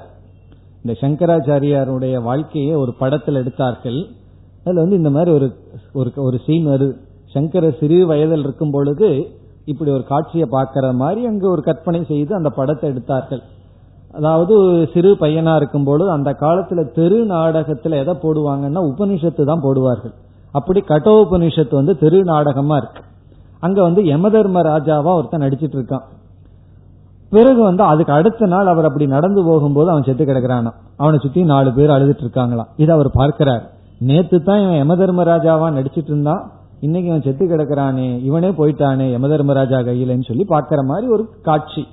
[0.84, 4.00] இந்த சங்கராச்சாரியாருடைய வாழ்க்கையை ஒரு படத்தில் எடுத்தார்கள்.
[4.64, 5.32] அதுல வந்து இந்த மாதிரி
[5.94, 6.96] ஒரு ஒரு சீன் வருது.
[7.36, 9.10] சங்கர சிறு வயதில் இருக்கும் பொழுது
[9.72, 13.42] இப்படி ஒரு காட்சியை பார்க்கிற மாதிரி அங்கு ஒரு கற்பனை செய்து அந்த படத்தை எடுத்தார்கள்.
[14.18, 14.56] அதாவது
[14.94, 20.14] சிறு பையனா இருக்கும் பொழுது அந்த காலத்துல தெரு நாடகத்துல எதை போடுவாங்கன்னா உபனிஷத்து தான் போடுவார்கள்.
[20.52, 23.02] அப்படி கட்டோபனிஷத்து வந்து தெரு நாடகமா இருக்கு.
[23.60, 26.06] அங்க வந்து யமதர்ம ராஜாவா ஒருத்தன் நடிச்சிட்டு இருக்கான்.
[27.32, 30.72] பிறகு வந்து அதுக்கு அடுத்த நாள் அவர் அப்படி நடந்து போகும்போது அவன் செத்து கிடக்குறானா.
[30.98, 32.70] அவனை சுத்தி நாலு பேர் அழுதுட்டு இருக்காங்களாம்.
[32.76, 33.64] இதை அவர் பார்க்கிறார்.
[34.10, 36.44] நேத்து தான் இவன் யமதர்மராஜாவா நடிச்சிட்டு இருந்தான்.
[36.86, 41.84] இன்னைக்கு அவன் செத்து கிடக்குறானே இவனே போயிட்டானே யமதர்மராஜா கையிலன்னு சொல்லி பார்க்கிற மாதிரி ஒரு காட்சி.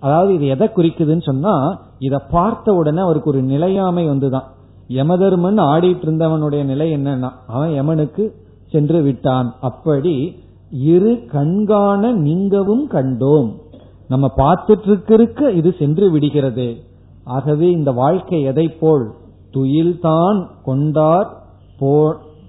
[0.00, 1.54] அதாவது இது எதை குறிக்குதுன்னு சொன்னா
[1.98, 4.48] இதை பார்த்த உடனே அவருக்கு ஒரு நிலையாமை வந்துதான்.
[4.88, 8.24] யமதர்மன் ஆடிட்டு இருந்தவனுடைய நிலை என்னன்னா அவன் யமனுக்கு
[8.72, 9.48] சென்று விட்டான்.
[9.60, 10.14] அப்படி
[10.92, 13.48] இரு கண்காண நீங்கவும் கண்டோம்.
[14.08, 16.68] நம்ம பார்த்துட்டு இருக்க இது சென்று விடுகிறது.
[17.24, 19.06] ஆகவே இந்த வாழ்க்கை எதை போல்?
[19.54, 21.28] துயில்தான் கொண்டார்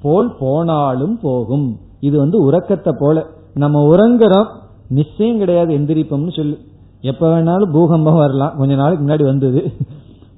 [0.01, 1.77] போல் போனாலும் போகும்.
[1.99, 3.25] இது வந்து உறக்கத்தை போல.
[3.53, 4.45] நம்ம உறங்குறோம்
[4.89, 6.57] நிச்சயம் கிடையாது எந்திரிப்போம்னு சொல்லு.
[7.01, 8.57] எப்ப வேணாலும் பூகம்பம் வரலாம்.
[8.57, 9.71] கொஞ்ச நாளைக்கு முன்னாடி வந்தது.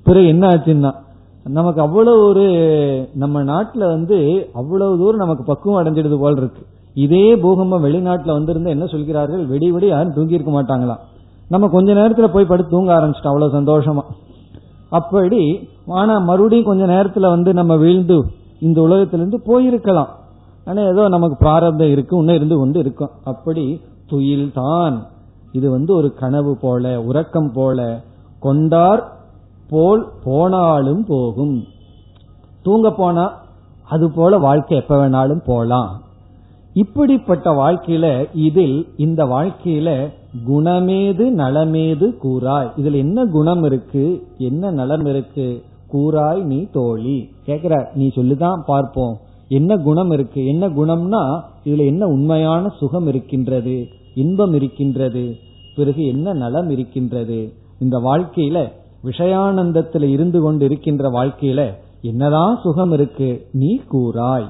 [0.03, 0.91] பிறகு என்ன ஆச்சுன்னா
[1.43, 2.45] நமக்கு அவ்வளவு ஒரு
[3.13, 6.61] நம்ம நாட்டுல வந்து அவ்வளவு தூரம் நமக்கு பக்குவம் அடைஞ்சிடுது போல் இருக்கு.
[6.93, 9.45] இதே பூகம்பம் வெளிநாட்டுல வந்திருந்தா என்ன சொல்கிறார்கள்?
[9.45, 10.99] வெடி வெடி யாரும் தூங்கி இருக்க மாட்டாங்களாம்.
[11.49, 13.33] நம்ம கொஞ்ச நேரத்துல போய் படுத்து தூங்க ஆரம்பிச்சிட்டோம்.
[13.33, 14.01] அவ்வளவு சந்தோஷமா.
[14.89, 18.25] அப்படி ஆனா மறுபடியும் கொஞ்ச நேரத்துல வந்து நம்ம வீழ்ந்து
[18.61, 20.11] இந்த உலகத்திலிருந்து போயிருக்கலாம்.
[20.65, 23.09] ஆனா ஏதோ நமக்கு பிராரப்தம் இருக்கு இன்னும் இருந்து கொண்டு இருக்கும்.
[23.23, 24.95] அப்படி துயில் தான்.
[25.51, 28.01] இது வந்து ஒரு கனவு போல உறக்கம் போல.
[28.39, 29.01] கொண்டார்
[29.69, 31.63] போல் போனாலும் போகும்.
[32.63, 33.25] தூங்க போனா
[33.83, 35.91] அது போல வாழ்க்கை எப்ப வேணாலும் போலாம்.
[36.73, 39.89] இப்படிப்பட்ட வாழ்க்கையில இதில் இந்த வாழ்க்கையில
[40.47, 44.27] குணமேது நலமேது கூறாய் இதுல என்ன குணம் இருக்கு?
[44.37, 45.47] என்ன நலம் இருக்கு?
[45.93, 47.29] கூறாய் நீ தோழி.
[47.45, 47.87] கேக்குற?
[47.93, 49.17] நீ சொல்லுதான் பார்ப்போம்.
[49.47, 50.45] என்ன குணம் இருக்கு?
[50.45, 53.87] என்ன குணம்னா இதுல என்ன உண்மையான சுகம் இருக்கின்றது?
[54.15, 55.35] இன்பம் இருக்கின்றது.
[55.75, 57.53] பிறகு என்ன நலம் இருக்கின்றது?
[57.79, 58.67] இந்த வாழ்க்கையில
[59.03, 61.71] விஷயானந்தத்துல இருந்து கொண்டு இருக்கின்ற வாழ்க்கையில
[62.01, 63.47] என்னதான் சுகம் இருக்கு?
[63.51, 64.47] நீ கூறாய்.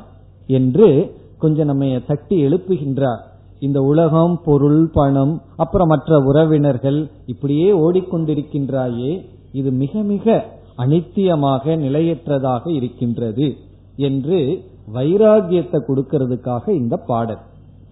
[0.48, 3.20] என்று கொஞ்சம் நம்ம தட்டி எழுப்புகின்றார்.
[3.60, 9.22] இந்த உலகம் பொருள் பணம் அப்புறம் மற்ற உறவினர்கள் இப்படியே ஓடிக்கொண்டிருக்கின்றாயே.
[9.52, 10.46] இது மிக மிக
[10.78, 13.58] அனித்தியமாக நிலையற்றதாக இருக்கின்றது
[13.96, 14.64] என்று
[14.94, 17.42] வைராகியத்தை கொடுக்கறதுக்காக இந்த பாடல்.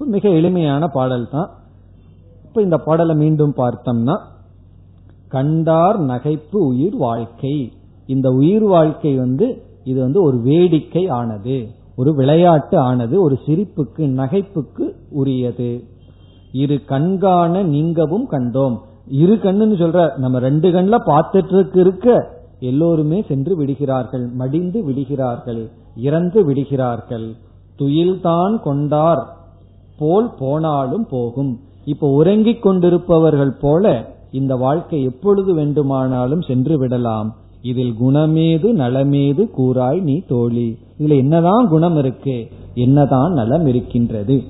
[0.06, 1.50] மிக எளிமையான பாடல் தான்.
[2.46, 4.16] இப்ப இந்த பாடலை மீண்டும் பார்த்தோம்னா
[5.28, 7.74] கண்டார் நகைப்பு உயிர் வாழ்க்கை.
[8.08, 14.86] இந்த உயிர் வாழ்க்கை வந்து இது வந்து ஒரு வேடிக்கை ஆனது ஒரு விளையாட்டு ஆனது ஒரு சிரிப்புக்கு நகைப்புக்கு
[15.10, 15.84] உரியது.
[16.52, 18.78] இரு கண்காண நீங்கவும் கண்டோம்.
[19.08, 27.34] இரு கண்ணுன்னு சொல்ற நம்ம ரெண்டு கண்ல பார்த்துட்டு இருக்க எல்லோருமே சென்று விடுகிறார்கள் மடிந்து விடுகிறார்கள் இறந்து விடுகிறார்கள்.
[27.80, 29.38] துயில்தான் கொண்டார்.
[29.98, 31.60] போல் போனாலும் போகும்.
[31.86, 37.36] இப்ப உறங்கிக் கொண்டிருப்பவர்கள் போல இந்த வாழ்க்கை எப்பொழுது வேண்டுமானாலும் சென்று விடலாம்.
[37.62, 40.78] இதில் குணமேது நலமேது கூறாய் நீ தோழி.
[41.00, 44.44] இதுல என்னதான் குணம் இருக்கு என்னதான் நலம் இருக்கின்றது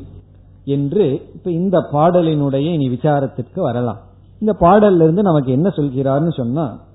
[0.65, 3.99] என்று இப்ப இந்த பாடலினுடைய இனி விசாரத்திற்கு வரலாம்.
[4.39, 6.87] இந்த பாடல்ல இருந்து நமக்கு என்ன சொல்கிறார்னு சொன்னா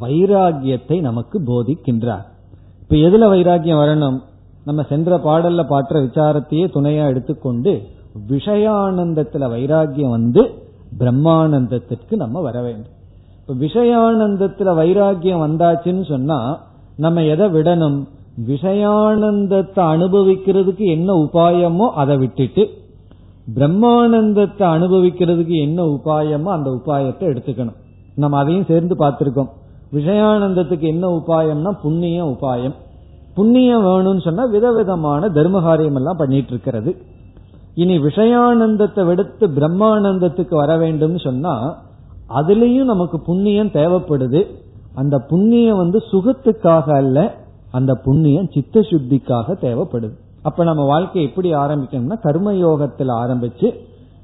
[0.00, 2.24] வைராகியத்தை நமக்கு போதிக்கின்றார்.
[2.82, 4.18] இப்ப எதுல வைராகியம் வரணும்?
[4.64, 7.72] நம்ம சென்ற பாடல்ல பாற்ற விசாரத்தையே துணையா எடுத்துக்கொண்டு
[8.28, 10.42] விஷயானந்தத்துல வைராகியம் வந்து
[10.98, 12.94] பிரம்மானந்தத்திற்கு நம்ம வர வேண்டும்.
[13.40, 16.60] இப்ப விஷயானந்தத்துல வைராகியம் வந்தாச்சுன்னு சொன்னா
[16.96, 17.98] நம்ம எதை விடணும்?
[18.46, 22.64] விஷயானந்தத்தை அனுபவிக்கிறதுக்கு என்ன உபாயமோ அதை விட்டுட்டு
[23.54, 27.78] பிரம்மானந்தத்தை அனுபவிக்கிறதுக்கு என்ன உபாயமோ அந்த உபாயத்தை எடுத்துக்கணும்.
[28.14, 29.50] நம்ம அதையும் சேர்ந்து பார்த்திருக்கோம்.
[29.92, 32.74] விஷயானந்தத்துக்கு என்ன உபாயம்னா புண்ணிய உபாயம்.
[33.34, 36.96] புண்ணியம் வேணும்னு சொன்னா விதவிதமான தர்மகாரியம் எல்லாம் பண்ணிட்டு இருக்கிறது
[37.74, 41.84] இனி விஷயானந்தத்தை விடுத்து பிரம்மானந்தத்துக்கு வர வேண்டும் சொன்னா
[42.34, 44.46] அதுலயும் நமக்கு புண்ணியம் தேவைப்படுது.
[44.94, 47.34] அந்த புண்ணியம் வந்து சுகத்துக்காக அல்ல
[47.70, 50.12] அந்த புண்ணியம் சித்த சுத்திக்காக தேவைப்படுது.
[50.42, 53.74] அப்ப நம்ம வாழ்க்கை எப்படி ஆரம்பிக்கணும்னா கர்மயோகத்தில் ஆரம்பிச்சு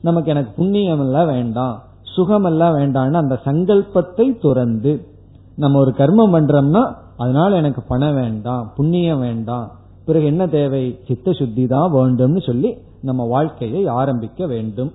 [0.02, 5.10] நமக்கு எனக்கு புண்ணியம் எல்லாம் வேண்டாம் சுகம் எல்லாம் வேண்டாம்னு அந்த சங்கல்பத்தை துறந்து
[5.56, 9.70] நம்ம ஒரு கர்மம் பண்றோம்னா அதனால எனக்கு பணம் வேண்டாம் புண்ணியம் வேண்டாம்.
[10.04, 10.98] பிறகு என்ன தேவை?
[11.06, 14.92] சித்த சுத்தி தான் வேண்டும்னு சொல்லி நம்ம வாழ்க்கையை ஆரம்பிக்க வேண்டும்.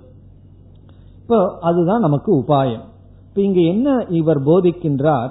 [1.22, 2.84] இப்போ அதுதான் நமக்கு உபாயம்.
[3.28, 5.30] இப்ப இங்க என்ன இவர் போதிக்கின்றார்?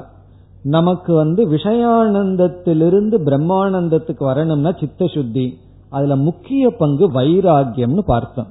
[0.64, 5.58] நமக்கு வந்து விஷயானந்தத்திலிருந்து பிரம்மானந்தத்துக்கு வரணும்னா சித்த சுத்தி.
[5.90, 8.48] அதுல முக்கிய பங்கு வைராகியம்னு பார்த்தோம்.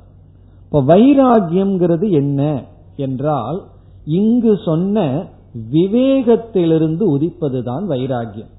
[0.65, 2.65] இப்ப வைராகியம்ங்கிறது என்ன?
[2.97, 3.63] என்றால்
[4.05, 5.27] இங்கு சொன்ன
[5.73, 8.51] விவேகத்திலிருந்து உதிப்பதுதான் வைராகியம்.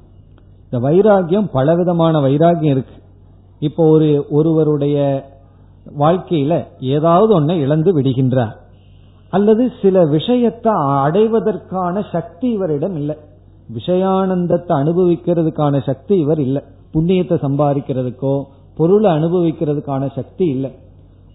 [0.64, 2.96] இந்த வைராகியம் பலவிதமான வைராகியம் இருக்கு.
[3.60, 5.26] இப்போ ஒரு ஒருவருடைய
[6.00, 8.56] வாழ்க்கையில ஏதாவது ஒன்னை இழந்து விடுகின்றார்.
[9.30, 13.16] அல்லது சில விஷயத்தை அடைவதற்கான சக்தி இவரிடம் இல்லை.
[13.76, 16.62] விஷயானந்தத்தை அனுபவிக்கிறதுக்கான சக்தி இவர் இல்லை.
[16.94, 18.44] புண்ணியத்தை சம்பாதிக்கிறதுக்கோ
[18.76, 20.72] பொருளை அனுபவிக்கிறதுக்கான சக்தி இல்லை.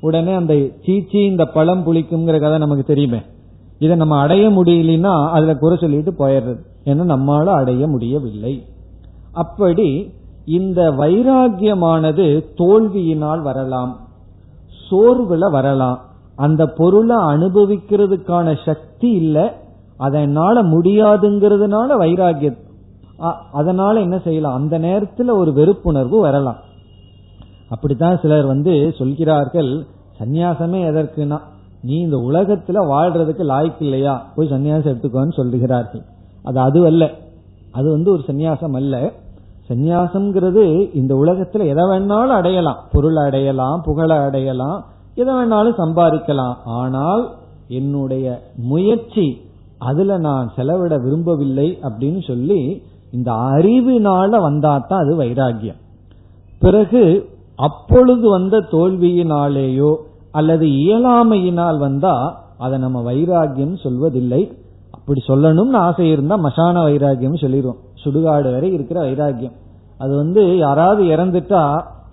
[0.01, 0.55] உடனே அந்த
[0.85, 3.21] சீச்சி இந்த பழம் புளிக்குங்கிற கதை நமக்கு தெரியுமே.
[3.83, 6.61] இதை நம்ம அடைய முடியலன்னா அதுல குறை சொல்லிட்டு போயிடுறது.
[6.85, 8.55] ஏன்னா நம்மால அடைய முடியவில்லை.
[9.33, 9.89] அப்படி
[10.45, 12.27] இந்த வைராகியமானது
[12.57, 13.93] தோல்வியினால் வரலாம்.
[14.91, 15.99] சோர்வுல வரலாம்.
[16.37, 19.47] அந்த பொருளை அனுபவிக்கிறதுக்கான சக்தி இல்லை.
[19.97, 22.59] அதனால முடியாதுங்கிறதுனால வைராகியம்
[23.53, 24.55] அதனால என்ன செய்யலாம்?
[24.55, 26.61] அந்த நேரத்துல ஒரு வெறுப்புணர்வு வரலாம்.
[27.69, 29.73] அப்படித்தான் சிலர் வந்து சொல்கிறார்கள்
[30.19, 31.39] சந்நியாசமே எதற்குனா
[31.83, 34.15] நீ இந்த உலகத்துல வாழ்றதுக்கு லாய்க்கு இல்லையா?
[34.35, 36.05] போய் சன்னியாசம் எடுத்துக்கோன்னு சொல்லுகிறார்கள்.
[36.43, 37.11] அது அது அல்ல
[37.73, 39.13] அது வந்து ஒரு சந்நியாசம் அல்ல.
[39.69, 40.65] சந்நியாசம்ங்கிறது
[40.95, 42.81] இந்த உலகத்துல எதை வேணாலும் அடையலாம்.
[42.93, 46.55] பொருள் அடையலாம் புகழ அடையலாம் எதை வேணாலும் சம்பாதிக்கலாம்.
[46.65, 47.25] ஆனால்
[47.69, 48.27] என்னுடைய
[48.57, 49.27] முயற்சி
[49.79, 55.81] அதுல நான் செலவிட விரும்பவில்லை அப்படின்னு சொல்லி இந்த அறிவினால வந்தாதான் அது வைராகியம்.
[56.59, 57.03] பிறகு
[57.57, 59.93] அப்பொழுது வந்த தோல்வியினாலேயோ
[60.33, 62.15] அல்லது இயலாமையினால் வந்தா
[62.59, 64.43] அதை நம்ம வைராகியம் சொல்வதில்லை.
[64.91, 67.81] அப்படி சொல்லணும்னு ஆசை இருந்தா மசான வைராகியம் சொல்லிடுவோம்.
[68.05, 69.57] சுடுகாடு வரை இருக்கிற வைராகியம்
[69.99, 71.63] அது வந்து யாராவது இறந்துட்டா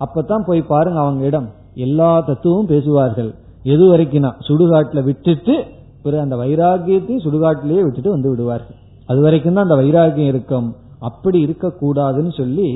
[0.04, 1.48] அப்பதான் போய் பாருங்க அவங்க இடம்.
[1.74, 3.30] எல்லா தத்துவமும் பேசுவார்கள்.
[3.62, 5.54] எது வரைக்கும்னா சுடுகாட்டுல விட்டுட்டு
[6.02, 8.78] பிறகு அந்த வைராகியத்தையும் சுடுகாட்டிலேயே விட்டுட்டு வந்து விடுவார்கள்.
[9.06, 10.68] அது வரைக்கும் தான் அந்த வைராகியம் இருக்கும்.
[11.00, 12.70] அப்படி இருக்கக்கூடாதுன்னு சொல்லி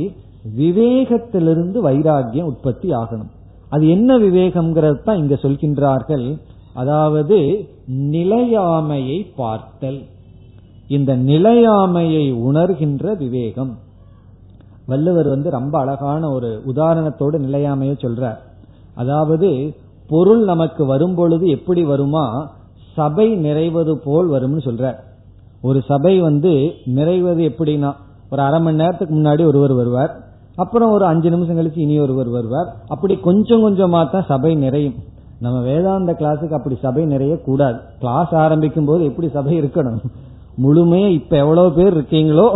[0.58, 3.30] விவேகத்திலிருந்து வைராகியம் உற்பத்தி ஆகணும்.
[3.74, 6.26] அது என்ன விவேகம்ங்கிறது தான் இங்க சொல்கின்றார்கள்.
[6.74, 7.38] அதாவது
[8.10, 10.00] நிலையாமையை பார்த்தல்.
[10.88, 13.72] இந்த நிலையாமையை உணர்கின்ற விவேகம்.
[14.86, 18.40] வள்ளுவர் வந்து ரொம்ப அழகான ஒரு உதாரணத்தோடு நிலையாமையை சொல்றார்.
[18.94, 19.76] அதாவது
[20.08, 22.26] பொருள் நமக்கு வரும் பொழுது எப்படி வருமா?
[22.94, 24.94] சபை நிறைவது போல் வரும்னு சொல்ற
[25.62, 26.52] ஒரு சபை வந்து
[26.84, 27.92] நிறைவது எப்படின்னா
[28.30, 30.12] ஒரு அரை மணி நேரத்துக்கு முன்னாடி ஒருவர் வருவார்.
[30.56, 32.68] அப்புறம் ஒரு அஞ்சு நிமிஷம் கழிச்சு இனி ஒருவர் வருவார்.
[32.88, 34.94] அப்படி கொஞ்சம் கொஞ்சமா தான் சபை நிறையும்.
[35.40, 40.00] நம்ம வேதாந்த கிளாஸுக்கு அப்படி சபை நிறைய கூடாது கிளாஸ் ஆரம்பிக்கும் போது எப்படி சபை இருக்கணும்?
[40.62, 42.46] முழுமையா இப்ப எவ்வளவு பேர் இருக்கீங்களோ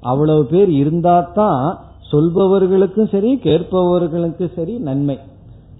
[0.00, 1.60] அவ்வளவு பேர் இருந்தா தான்
[2.12, 5.16] சொல்பவர்களுக்கும் சரி கேட்பவர்களுக்கும் சரி நன்மை.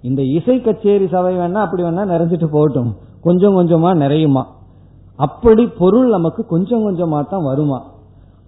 [0.01, 2.91] இந்த இசை கச்சேரி சபை வேணா அப்படி வேணா நிறைஞ்சிட்டு போகட்டும்.
[3.21, 4.43] கொஞ்சம் கொஞ்சமா நிறையுமா?
[5.15, 7.79] அப்படி பொருள் நமக்கு கொஞ்சம் கொஞ்சமா தான் வருமா?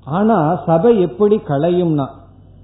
[0.06, 2.08] ஆனா சபை எப்படி களையும்னா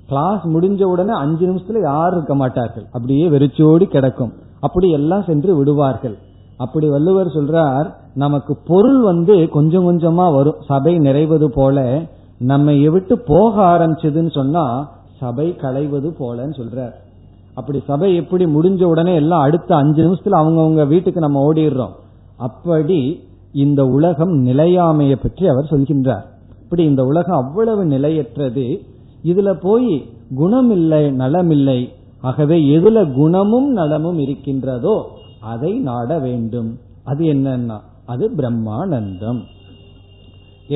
[0.08, 2.86] கிளாஸ் முடிஞ்ச உடனே அஞ்சு நிமிஷத்துல யாரும் இருக்க மாட்டார்கள்.
[2.92, 4.34] அப்படியே வெறிச்சோடி கிடக்கும்.
[4.60, 6.18] அப்படி எல்லாம் சென்று விடுவார்கள்.
[6.58, 10.60] அப்படி வள்ளுவர் சொல்றார் நமக்கு பொருள் வந்து கொஞ்சம் கொஞ்சமா வரும்.
[10.68, 12.02] சபை நிறைவது போல
[12.38, 16.94] நம்ம விட்டு போக ஆரம்பிச்சதுன்னு சொன்னா சபை களைவது போலன்னு சொல்றார்.
[17.54, 21.94] அப்படி சபை எப்படி முடிஞ்ச உடனே எல்லாம் அடுத்த அஞ்சு நிமிஷத்துல அவங்கவுங்க வீட்டுக்கு நம்ம ஓடிடுறோம்.
[22.38, 26.26] அப்படி இந்த உலகம் நிலையாமையை பற்றி அவர் சொல்கின்றார்.
[26.64, 28.86] இப்படி இந்த உலகம் அவ்வளவு நிலையற்றது.
[29.24, 29.92] இதுல போய்
[30.36, 31.80] குணம் இல்லை நலம் இல்லை
[32.30, 34.96] ஆகவே எதுல குணமும் நலமும் இருக்கின்றதோ
[35.54, 36.70] அதை நாட வேண்டும்.
[37.04, 39.42] அது என்னன்னா அது பிரம்மானந்தம்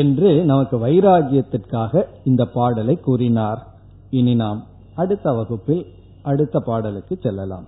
[0.01, 3.61] என்று நமக்கு வைராகியத்திற்காக இந்த பாடலை கூறினார்.
[4.09, 4.59] இனி நாம்
[4.95, 5.83] அடுத்த வகுப்பில்
[6.23, 7.67] அடுத்த பாடலுக்கு செல்லலாம்.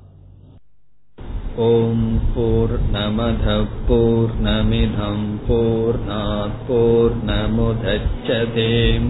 [1.68, 3.46] ஓம் போர் நமத
[3.88, 6.00] போர் நமிதம் போர்
[6.68, 9.10] போர் நமுதச்சதேம்